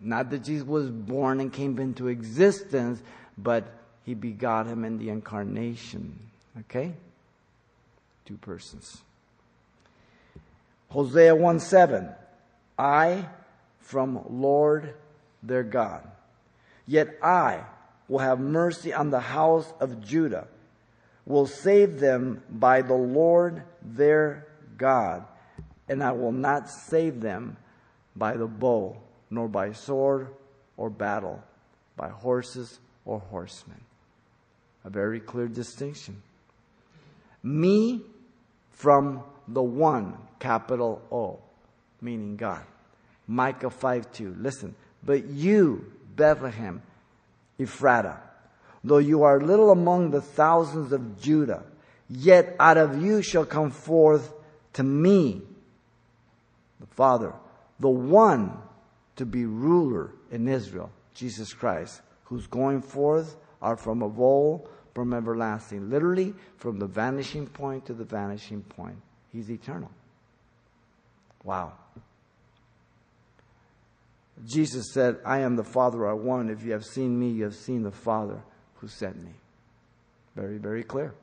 [0.00, 3.02] Not that Jesus was born and came into existence,
[3.36, 3.64] but
[4.04, 6.18] he begot him in the incarnation.
[6.60, 6.92] Okay?
[8.24, 9.02] Two persons.
[10.90, 12.08] Hosea 1 7.
[12.78, 13.26] I
[13.80, 14.94] from Lord
[15.42, 16.06] their God.
[16.86, 17.64] Yet I,
[18.08, 20.46] will have mercy on the house of Judah,
[21.26, 24.47] will save them by the Lord their
[24.78, 25.24] God,
[25.88, 27.56] and I will not save them
[28.16, 28.96] by the bow,
[29.30, 30.28] nor by sword
[30.76, 31.42] or battle,
[31.96, 33.80] by horses or horsemen.
[34.84, 36.22] A very clear distinction.
[37.42, 38.02] Me
[38.70, 41.40] from the one, capital O,
[42.00, 42.62] meaning God.
[43.26, 44.36] Micah 5 2.
[44.38, 46.82] Listen, but you, Bethlehem,
[47.58, 48.18] Ephratah,
[48.82, 51.64] though you are little among the thousands of Judah,
[52.08, 54.32] yet out of you shall come forth
[54.74, 55.42] to me,
[56.80, 57.32] the Father,
[57.80, 58.56] the one
[59.16, 65.12] to be ruler in Israel, Jesus Christ, whose going forth are from of old, from
[65.12, 65.90] everlasting.
[65.90, 68.96] Literally, from the vanishing point to the vanishing point.
[69.32, 69.90] He's eternal.
[71.44, 71.72] Wow.
[74.46, 76.48] Jesus said, I am the Father I one.
[76.48, 78.40] If you have seen me, you have seen the Father
[78.76, 79.32] who sent me.
[80.36, 81.14] Very, very clear.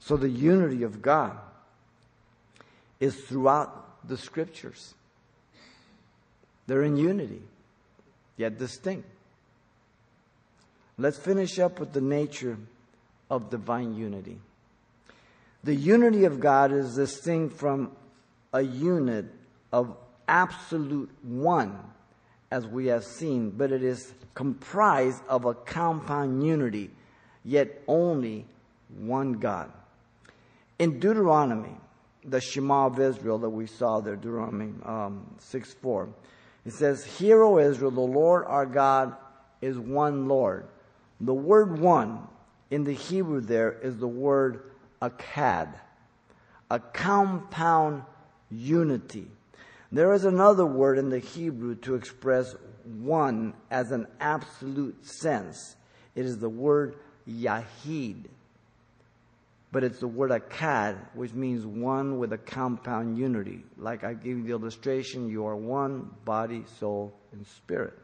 [0.00, 1.36] So the unity of God
[3.00, 4.94] is throughout the scriptures.
[6.66, 7.42] They're in unity,
[8.36, 9.08] yet distinct.
[10.98, 12.58] Let's finish up with the nature
[13.30, 14.38] of divine unity.
[15.64, 17.92] The unity of God is distinct from
[18.52, 19.26] a unit
[19.72, 19.96] of
[20.26, 21.78] absolute one,
[22.50, 26.90] as we have seen, but it is comprised of a compound unity,
[27.44, 28.46] yet only
[28.98, 29.70] one God.
[30.78, 31.76] In Deuteronomy,
[32.24, 36.08] the Shema of Israel that we saw there, Deuteronomy um, 6 4,
[36.66, 39.16] it says, Hear, O Israel, the Lord our God
[39.60, 40.66] is one Lord.
[41.20, 42.28] The word one
[42.70, 44.70] in the Hebrew there is the word
[45.02, 45.74] akkad,
[46.70, 48.02] a compound
[48.50, 49.26] unity.
[49.90, 52.54] There is another word in the Hebrew to express
[52.84, 55.76] one as an absolute sense.
[56.14, 58.26] It is the word yahid.
[59.70, 63.64] But it's the word akkad, which means one with a compound unity.
[63.76, 67.98] Like I gave you the illustration, you are one body, soul, and spirit.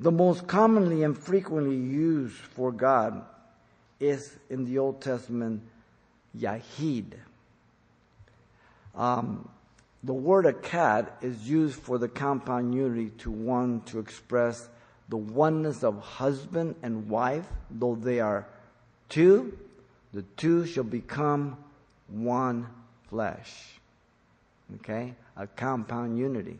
[0.00, 3.24] The most commonly and frequently used for God
[4.00, 5.62] is in the Old Testament,
[6.36, 7.14] Yahid.
[8.94, 9.48] Um,
[10.02, 14.68] the word akkad is used for the compound unity to one to express
[15.08, 18.46] the oneness of husband and wife, though they are
[19.08, 19.58] two,
[20.12, 21.56] the two shall become
[22.08, 22.66] one
[23.08, 23.52] flesh.
[24.76, 25.14] Okay?
[25.36, 26.58] A compound unity.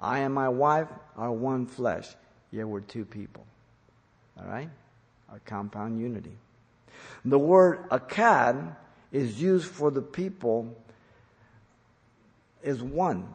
[0.00, 2.08] I and my wife are one flesh,
[2.50, 3.46] yet we're two people.
[4.38, 4.70] All right?
[5.32, 6.36] A compound unity.
[7.24, 8.74] The word akkad
[9.12, 10.74] is used for the people
[12.62, 13.28] is one.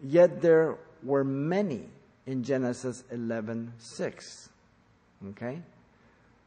[0.00, 1.88] Yet there were many
[2.26, 4.48] in Genesis 11:6.
[5.30, 5.62] Okay?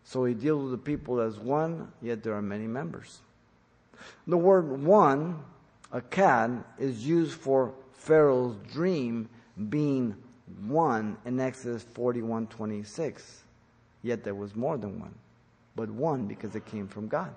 [0.05, 3.19] So he deals with the people as one, yet there are many members.
[4.27, 5.43] The word one,
[5.91, 9.27] akkad, is used for Pharaoh's dream
[9.69, 10.15] being
[10.67, 13.41] one in Exodus 41:26.
[14.03, 15.15] Yet there was more than one,
[15.75, 17.33] but one because it came from God,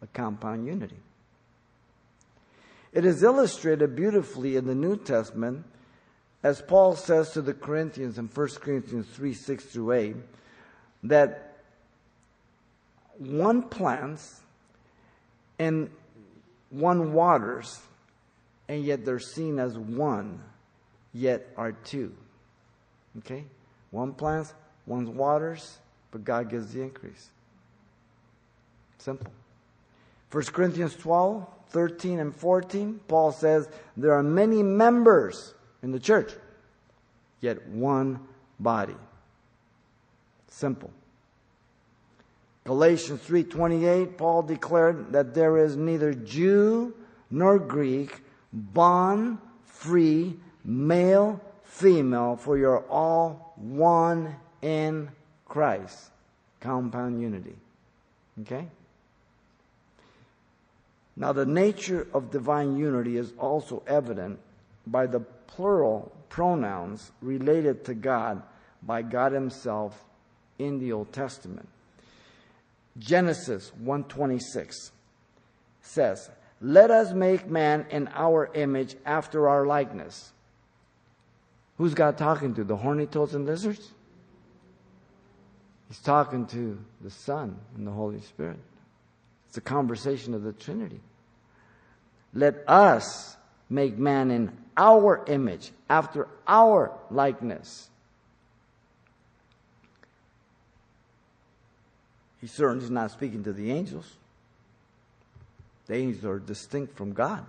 [0.00, 0.98] a compound unity.
[2.92, 5.64] It is illustrated beautifully in the New Testament,
[6.44, 10.16] as Paul says to the Corinthians in 1 Corinthians 3 6 through 8,
[11.02, 11.47] that
[13.18, 14.40] one plants
[15.58, 15.90] and
[16.70, 17.80] one waters,
[18.68, 20.40] and yet they're seen as one,
[21.12, 22.14] yet are two.
[23.18, 23.44] Okay?
[23.90, 24.54] One plants,
[24.84, 25.78] one waters,
[26.10, 27.30] but God gives the increase.
[28.98, 29.30] Simple.
[30.30, 36.32] 1 Corinthians 12, 13 and 14, Paul says there are many members in the church,
[37.40, 38.20] yet one
[38.60, 38.96] body.
[40.48, 40.90] Simple.
[42.68, 46.92] Galatians 3:28 Paul declared that there is neither Jew
[47.30, 55.08] nor Greek, bond, free, male, female, for you're all one in
[55.46, 56.10] Christ.
[56.60, 57.56] Compound unity.
[58.42, 58.68] Okay?
[61.16, 64.40] Now, the nature of divine unity is also evident
[64.86, 68.42] by the plural pronouns related to God
[68.82, 70.04] by God himself
[70.58, 71.66] in the Old Testament.
[72.98, 74.92] Genesis 1:26
[75.80, 76.30] says,
[76.60, 80.32] "Let us make man in our image after our likeness."
[81.76, 82.64] Who's God talking to?
[82.64, 83.92] The horny toads and lizards?
[85.88, 88.58] He's talking to the Son and the Holy Spirit.
[89.48, 91.00] It's a conversation of the Trinity.
[92.34, 93.36] Let us
[93.70, 97.90] make man in our image, after our likeness.
[102.40, 104.16] He certainly is not speaking to the angels.
[105.86, 107.44] The angels are distinct from God.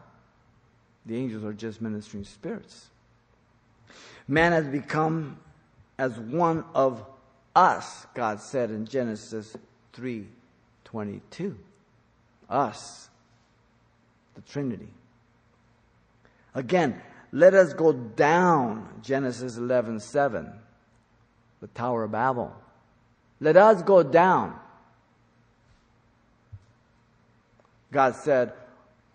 [1.05, 2.87] The angels are just ministering spirits.
[4.27, 5.37] Man has become
[5.97, 7.05] as one of
[7.55, 9.55] us, God said in Genesis
[9.93, 11.57] 3:22.
[12.49, 13.09] Us,
[14.35, 14.93] the Trinity.
[16.55, 20.53] Again, let us go down, Genesis 11:7,
[21.59, 22.55] the Tower of Babel.
[23.39, 24.59] Let us go down.
[27.91, 28.53] God said,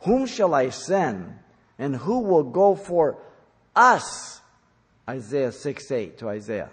[0.01, 1.39] Whom shall I send?
[1.79, 3.19] And who will go for
[3.75, 4.41] us?
[5.09, 6.71] Isaiah 6 8 to Isaiah.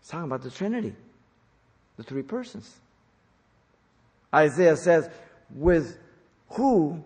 [0.00, 0.94] It's talking about the Trinity,
[1.96, 2.74] the three persons.
[4.34, 5.08] Isaiah says,
[5.54, 5.98] With
[6.50, 7.02] who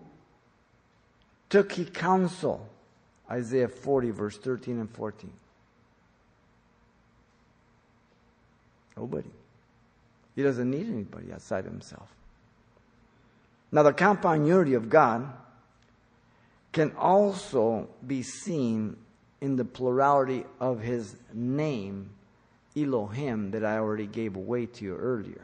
[1.49, 2.67] took he counsel?
[3.29, 5.31] Isaiah 40, verse 13 and 14.
[8.97, 9.29] Nobody.
[10.35, 12.09] He doesn't need anybody outside of himself.
[13.75, 15.27] Now, the compound unity of God
[16.71, 18.95] can also be seen
[19.41, 22.11] in the plurality of his name,
[22.73, 25.41] Elohim, that I already gave away to you earlier.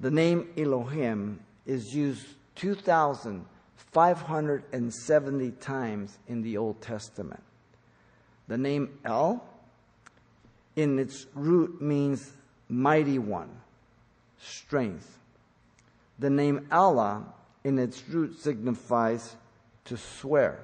[0.00, 7.42] The name Elohim is used 2,570 times in the Old Testament.
[8.48, 9.44] The name El,
[10.76, 12.32] in its root, means
[12.70, 13.50] mighty one,
[14.38, 15.18] strength.
[16.20, 17.24] The name Allah,
[17.64, 19.36] in its root, signifies
[19.86, 20.60] to swear.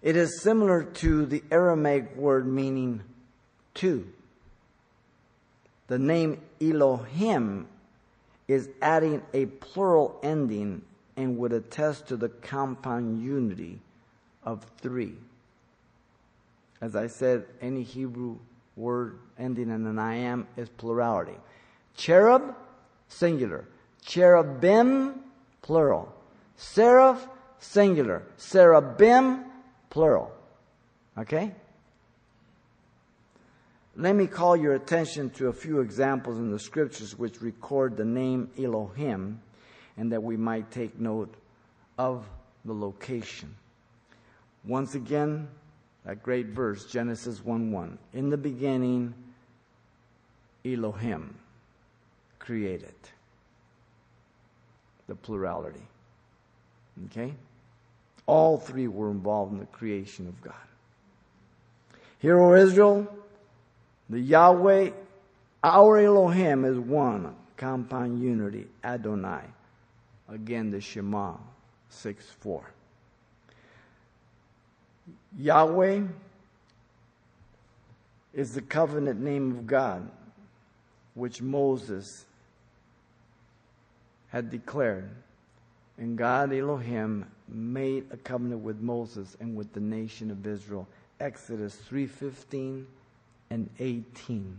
[0.00, 3.02] It is similar to the Aramaic word meaning
[3.74, 4.08] two.
[5.88, 7.68] The name Elohim
[8.48, 10.82] is adding a plural ending
[11.16, 13.78] and would attest to the compound unity
[14.42, 15.14] of three.
[16.80, 18.38] As I said, any Hebrew
[18.74, 21.36] word ending in an I am is plurality.
[21.94, 22.56] Cherub,
[23.08, 23.66] singular.
[24.04, 25.20] Cherubim,
[25.62, 26.12] plural.
[26.56, 27.26] Seraph,
[27.58, 28.22] singular.
[28.38, 29.44] Cherubim,
[29.90, 30.32] plural.
[31.16, 31.52] Okay?
[33.96, 38.04] Let me call your attention to a few examples in the scriptures which record the
[38.04, 39.40] name Elohim
[39.96, 41.34] and that we might take note
[41.98, 42.24] of
[42.64, 43.54] the location.
[44.64, 45.46] Once again,
[46.04, 47.98] that great verse, Genesis 1 1.
[48.14, 49.14] In the beginning,
[50.64, 51.34] Elohim
[52.38, 52.94] created
[55.12, 55.82] the plurality.
[57.06, 57.34] Okay?
[58.24, 60.54] All three were involved in the creation of God.
[62.18, 63.06] Hear, O Israel,
[64.08, 64.90] the Yahweh,
[65.62, 69.42] our Elohim is one, compound unity, Adonai.
[70.30, 71.34] Again, the Shema
[71.90, 72.70] 6 4.
[75.38, 76.02] Yahweh
[78.32, 80.08] is the covenant name of God,
[81.12, 82.24] which Moses
[84.32, 85.10] had declared.
[85.98, 90.88] And God Elohim made a covenant with Moses and with the nation of Israel.
[91.20, 92.86] Exodus 3:15
[93.50, 94.58] and 18.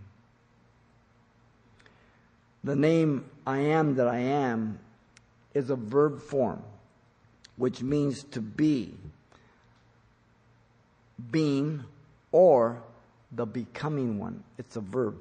[2.63, 4.77] The name I am that I am
[5.55, 6.61] is a verb form,
[7.57, 8.95] which means to be,
[11.31, 11.83] being,
[12.31, 12.83] or
[13.31, 14.43] the becoming one.
[14.59, 15.17] It's a verb.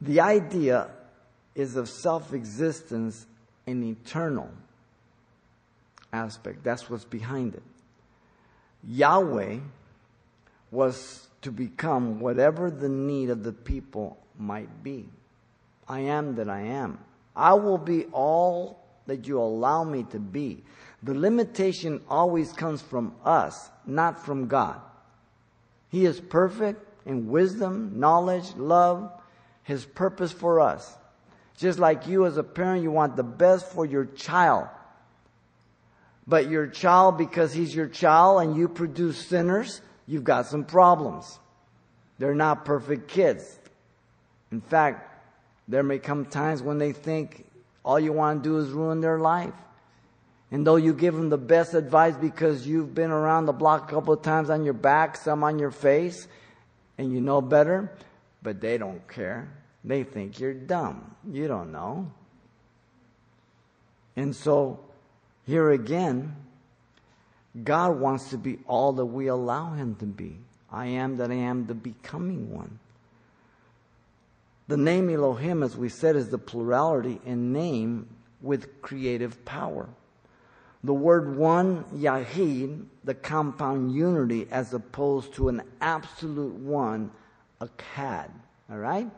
[0.00, 0.90] The idea
[1.58, 3.26] is of self existence
[3.66, 4.48] and eternal
[6.12, 6.62] aspect.
[6.62, 7.62] That's what's behind it.
[8.86, 9.58] Yahweh
[10.70, 15.08] was to become whatever the need of the people might be.
[15.88, 16.98] I am that I am.
[17.34, 20.62] I will be all that you allow me to be.
[21.02, 24.80] The limitation always comes from us, not from God.
[25.90, 29.10] He is perfect in wisdom, knowledge, love,
[29.62, 30.97] His purpose for us.
[31.58, 34.68] Just like you as a parent, you want the best for your child.
[36.26, 41.38] But your child, because he's your child and you produce sinners, you've got some problems.
[42.18, 43.58] They're not perfect kids.
[44.52, 45.20] In fact,
[45.66, 47.44] there may come times when they think
[47.84, 49.54] all you want to do is ruin their life.
[50.52, 53.94] And though you give them the best advice because you've been around the block a
[53.94, 56.28] couple of times on your back, some on your face,
[56.96, 57.92] and you know better,
[58.42, 59.50] but they don't care.
[59.84, 61.14] They think you're dumb.
[61.30, 62.10] You don't know.
[64.16, 64.80] And so,
[65.46, 66.34] here again,
[67.64, 70.36] God wants to be all that we allow Him to be.
[70.70, 72.78] I am that I am the becoming one.
[74.66, 78.08] The name Elohim, as we said, is the plurality in name
[78.42, 79.88] with creative power.
[80.84, 87.10] The word one, Yahid, the compound unity, as opposed to an absolute one,
[87.60, 88.28] Akkad.
[88.70, 89.10] All right?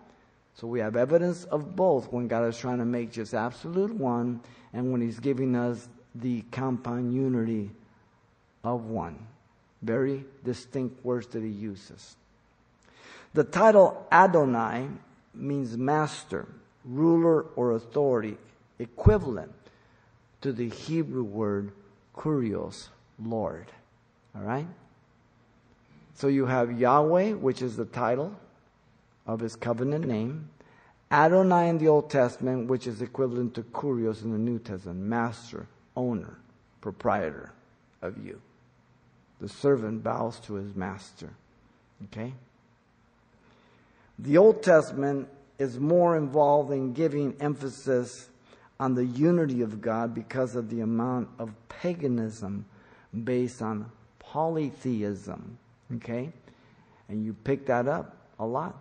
[0.54, 4.40] So we have evidence of both when God is trying to make just absolute one
[4.72, 7.70] and when He's giving us the compound unity
[8.62, 9.18] of one.
[9.82, 12.16] Very distinct words that He uses.
[13.32, 14.88] The title Adonai
[15.34, 16.46] means master,
[16.84, 18.36] ruler, or authority,
[18.78, 19.52] equivalent
[20.40, 21.72] to the Hebrew word
[22.16, 22.88] kurios,
[23.22, 23.66] Lord.
[24.34, 24.66] All right?
[26.14, 28.34] So you have Yahweh, which is the title
[29.26, 30.48] of his covenant name.
[31.10, 35.66] Adonai in the Old Testament, which is equivalent to kurios in the New Testament, master,
[35.96, 36.38] owner,
[36.80, 37.52] proprietor
[38.00, 38.40] of you.
[39.40, 41.30] The servant bows to his master.
[42.04, 42.32] Okay?
[44.18, 48.28] The Old Testament is more involved in giving emphasis
[48.78, 52.64] on the unity of God because of the amount of paganism
[53.24, 55.58] based on polytheism.
[55.96, 56.32] Okay?
[57.08, 58.78] And you pick that up a lot.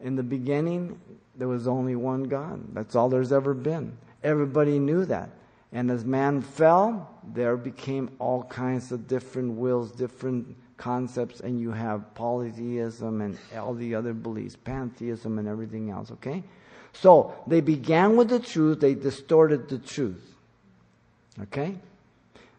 [0.00, 0.98] In the beginning,
[1.36, 2.60] there was only one God.
[2.74, 3.96] That's all there's ever been.
[4.22, 5.30] Everybody knew that.
[5.72, 11.72] And as man fell, there became all kinds of different wills, different concepts, and you
[11.72, 16.42] have polytheism and all the other beliefs, pantheism and everything else, okay?
[16.92, 20.24] So they began with the truth, they distorted the truth.
[21.42, 21.76] Okay?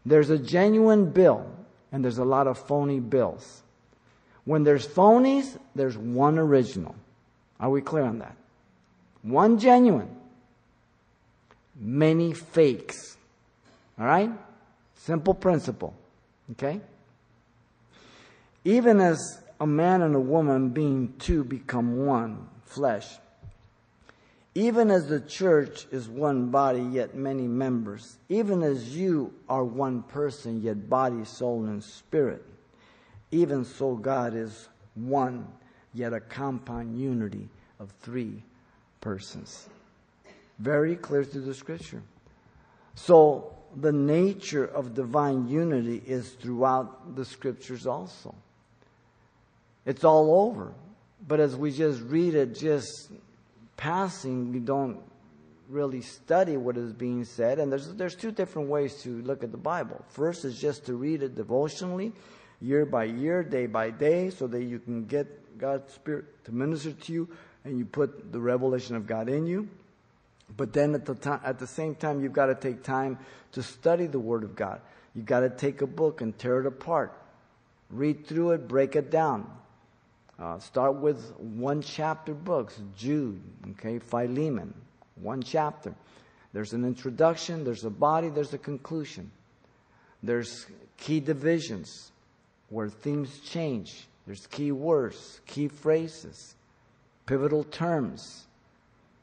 [0.06, 1.46] There's a genuine bill,
[1.92, 3.64] and there's a lot of phony bills.
[4.46, 6.96] When there's phonies, there's one original.
[7.60, 8.36] Are we clear on that?
[9.22, 10.16] One genuine,
[11.76, 13.18] many fakes.
[14.00, 14.32] All right?
[14.96, 15.94] Simple principle.
[16.52, 16.80] Okay?
[18.64, 23.08] Even as a man and a woman being two become one flesh,
[24.56, 30.02] even as the church is one body, yet many members, even as you are one
[30.04, 32.44] person, yet body, soul, and spirit,
[33.32, 35.48] even so God is one,
[35.94, 37.48] yet a compound unity
[37.80, 38.44] of three
[39.02, 39.68] persons.
[40.60, 42.02] Very clear through the scripture.
[42.96, 48.34] So, the nature of divine unity is throughout the scriptures also.
[49.86, 50.74] It's all over.
[51.28, 53.12] But as we just read it, just
[53.78, 55.00] passing, we don't
[55.70, 57.60] really study what is being said.
[57.60, 60.04] And there's, there's two different ways to look at the Bible.
[60.10, 62.12] First is just to read it devotionally,
[62.60, 65.28] year by year, day by day, so that you can get
[65.58, 67.30] God's Spirit to minister to you
[67.64, 69.68] and you put the revelation of God in you.
[70.56, 73.20] But then at the, time, at the same time, you've got to take time
[73.52, 74.82] to study the Word of God.
[75.14, 77.14] You've got to take a book and tear it apart.
[77.90, 79.50] Read through it, break it down.
[80.40, 83.42] Uh, start with one chapter books, Jude,
[83.72, 84.74] okay, Philemon,
[85.16, 85.94] one chapter.
[86.54, 89.32] There's an introduction, there's a body, there's a conclusion.
[90.24, 90.66] There's
[90.98, 92.12] key divisions
[92.70, 94.08] where things change.
[94.30, 96.54] There's key words, key phrases,
[97.26, 98.46] pivotal terms,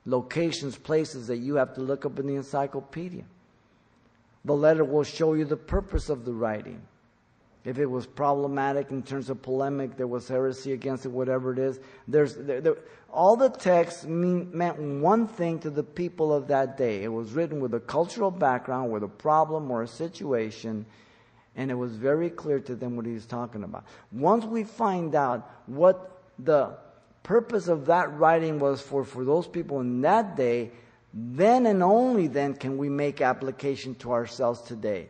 [0.05, 3.23] locations, places that you have to look up in the encyclopedia.
[4.45, 6.83] The letter will show you the purpose of the writing
[7.67, 11.59] if it was problematic in terms of polemic, there was heresy against it, whatever it
[11.59, 11.81] is.
[12.07, 12.77] There's, there, there,
[13.13, 17.03] all the texts mean, meant one thing to the people of that day.
[17.03, 20.87] It was written with a cultural background, with a problem or a situation,
[21.57, 23.85] and it was very clear to them what he was talking about.
[24.13, 26.77] Once we find out what the
[27.23, 30.71] purpose of that writing was for, for those people in that day,
[31.13, 35.09] then and only then can we make application to ourselves today.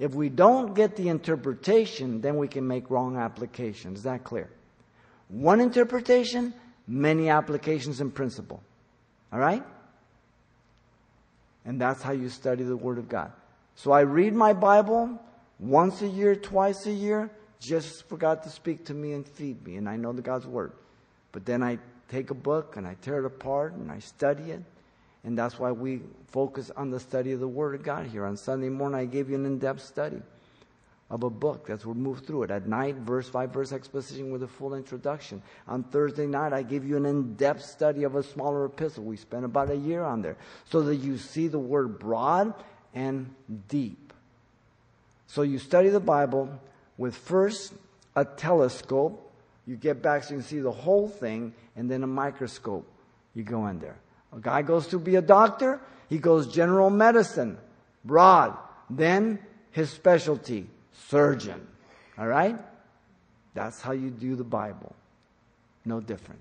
[0.00, 3.98] If we don't get the interpretation, then we can make wrong applications.
[3.98, 4.50] Is that clear?
[5.28, 6.52] One interpretation,
[6.88, 8.62] many applications in principle.
[9.32, 9.62] All right?
[11.64, 13.30] And that's how you study the Word of God.
[13.76, 15.20] So I read my Bible
[15.58, 17.30] once a year, twice a year,
[17.60, 20.46] just for God to speak to me and feed me, and I know the God's
[20.46, 20.72] Word.
[21.32, 21.78] But then I
[22.08, 24.62] take a book and I tear it apart and I study it
[25.24, 28.26] and that's why we focus on the study of the Word of God here.
[28.26, 30.20] On Sunday morning, I gave you an in depth study
[31.10, 31.66] of a book.
[31.66, 32.50] That's we move through it.
[32.50, 35.42] At night, verse by verse exposition with a full introduction.
[35.66, 39.04] On Thursday night, I give you an in depth study of a smaller epistle.
[39.04, 40.36] We spent about a year on there
[40.66, 42.52] so that you see the Word broad
[42.94, 43.34] and
[43.68, 44.03] deep.
[45.26, 46.48] So you study the Bible
[46.96, 47.72] with first
[48.16, 49.20] a telescope.
[49.66, 52.86] You get back so you can see the whole thing, and then a microscope.
[53.34, 53.96] You go in there.
[54.32, 57.56] A guy goes to be a doctor, he goes general medicine,
[58.04, 58.56] broad.
[58.90, 59.38] Then
[59.70, 61.66] his specialty, surgeon.
[62.18, 62.56] All right?
[63.54, 64.94] That's how you do the Bible.
[65.84, 66.40] No different.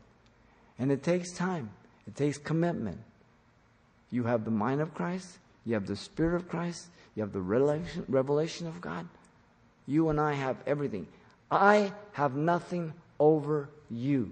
[0.79, 1.69] And it takes time,
[2.07, 2.99] it takes commitment.
[4.11, 7.41] You have the mind of Christ, you have the Spirit of Christ, you have the
[7.41, 9.07] revelation, of God.
[9.85, 11.07] You and I have everything.
[11.51, 14.31] I have nothing over you.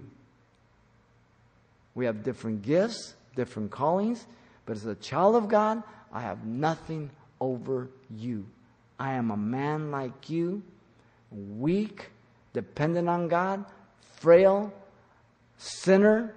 [1.94, 4.26] We have different gifts, different callings,
[4.66, 7.10] but as a child of God, I have nothing
[7.40, 8.46] over you.
[8.98, 10.62] I am a man like you,
[11.30, 12.10] weak,
[12.52, 13.64] dependent on God,
[14.16, 14.72] frail,
[15.58, 16.34] sinner,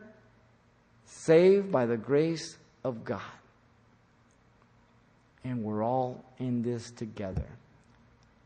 [1.06, 3.22] saved by the grace of God.
[5.46, 7.46] And we're all in this together.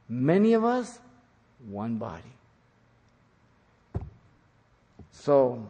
[0.10, 1.00] Many of us,
[1.68, 2.22] one body.
[5.12, 5.66] So,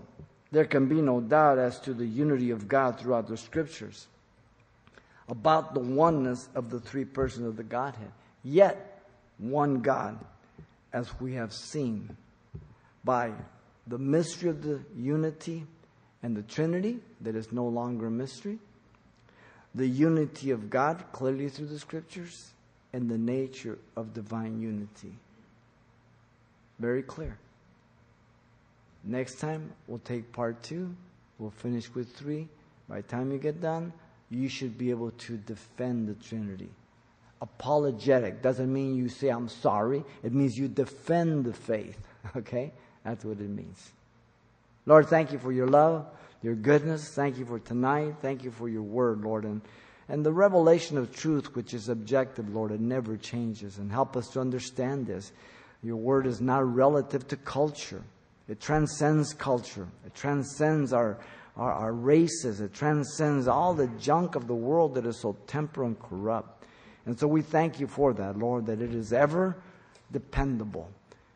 [0.52, 4.08] there can be no doubt as to the unity of God throughout the scriptures,
[5.28, 8.12] about the oneness of the three persons of the Godhead.
[8.44, 9.04] Yet,
[9.38, 10.18] one God,
[10.92, 12.18] as we have seen
[13.04, 13.32] by
[13.86, 15.66] the mystery of the unity
[16.24, 18.58] and the Trinity, that is no longer a mystery,
[19.76, 22.52] the unity of God clearly through the scriptures,
[22.94, 25.14] and the nature of divine unity.
[26.80, 27.38] Very clear.
[29.04, 30.96] Next time, we'll take part two.
[31.38, 32.48] We'll finish with three.
[32.88, 33.94] By the time you get done,
[34.30, 36.70] you should be able to defend the Trinity.
[37.42, 40.04] Apologetic doesn't mean you say, I'm sorry.
[40.24, 41.98] It means you defend the faith.
[42.36, 42.74] Okay?
[43.06, 43.92] That's what it means.
[44.86, 46.06] Lord, thank you for your love,
[46.42, 47.10] your goodness.
[47.14, 48.16] Thank you for tonight.
[48.22, 49.44] Thank you for your word, Lord.
[49.44, 49.62] And,
[50.08, 53.78] and the revelation of truth, which is objective, Lord, it never changes.
[53.78, 55.32] And help us to understand this.
[55.84, 58.04] Your word is not relative to culture.
[58.48, 59.88] It transcends culture.
[60.06, 61.20] It transcends our,
[61.56, 62.62] our, our, races.
[62.62, 66.66] It transcends all the junk of the world that is so temporal and corrupt.
[67.06, 69.56] And so we thank you for that, Lord, that it is ever
[70.12, 70.90] dependable.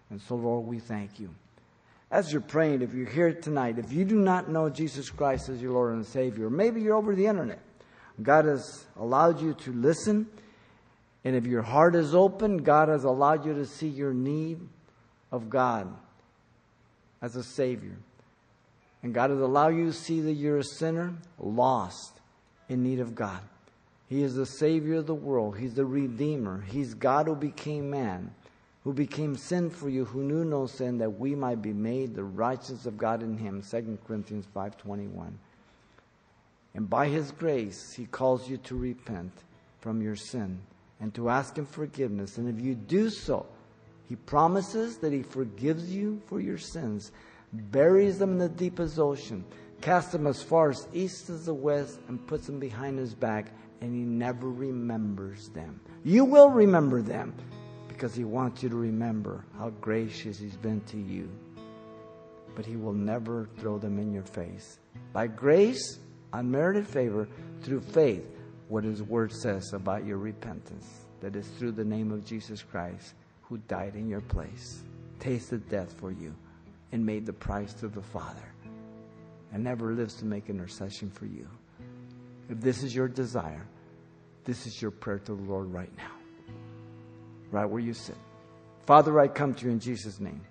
[0.10, 1.34] And so, Lord, we thank you.
[2.14, 5.60] As you're praying, if you're here tonight, if you do not know Jesus Christ as
[5.60, 7.60] your Lord and Savior, maybe you're over the internet.
[8.22, 10.28] God has allowed you to listen.
[11.24, 14.60] And if your heart is open, God has allowed you to see your need
[15.32, 15.92] of God
[17.20, 17.96] as a Savior.
[19.02, 22.20] And God has allowed you to see that you're a sinner, lost,
[22.70, 23.42] in need of God.
[24.08, 25.58] He is the Savior of the world.
[25.58, 26.64] He's the Redeemer.
[26.68, 28.36] He's God who became man,
[28.84, 32.24] who became sin for you, who knew no sin, that we might be made the
[32.24, 33.62] righteousness of God in Him.
[33.62, 35.32] 2 Corinthians 5.21
[36.76, 39.32] And by His grace, He calls you to repent
[39.80, 40.60] from your sin
[41.00, 42.38] and to ask Him forgiveness.
[42.38, 43.46] And if you do so,
[44.14, 47.12] he promises that He forgives you for your sins,
[47.52, 49.44] buries them in the deepest ocean,
[49.82, 53.48] casts them as far as east as the west, and puts them behind His back,
[53.82, 55.80] and He never remembers them.
[56.04, 57.34] You will remember them
[58.04, 61.30] because He wants you to remember how gracious He's been to you.
[62.54, 64.78] But He will never throw them in your face.
[65.14, 66.00] By grace,
[66.34, 67.30] unmerited favor,
[67.62, 68.30] through faith,
[68.68, 71.06] what His Word says about your repentance.
[71.22, 74.84] That is through the name of Jesus Christ who died in your place,
[75.22, 76.36] tasted death for you,
[76.92, 78.54] and made the price to the Father,
[79.54, 81.48] and never lives to make intercession for you.
[82.50, 83.66] If this is your desire,
[84.44, 86.12] this is your prayer to the Lord right now,
[87.54, 88.18] right where you sit.
[88.86, 90.42] Father, I come to you in Jesus' name.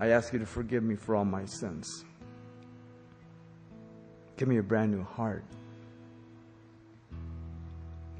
[0.00, 2.04] I ask you to forgive me for all my sins.
[4.36, 5.44] Give me a brand new heart.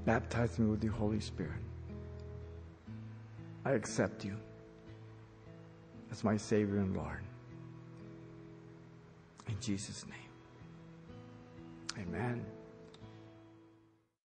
[0.05, 1.61] Baptize me with the Holy Spirit.
[3.65, 4.37] I accept you
[6.13, 7.23] as my Savior and Lord.
[9.49, 12.07] In Jesus' name.
[12.07, 12.45] Amen.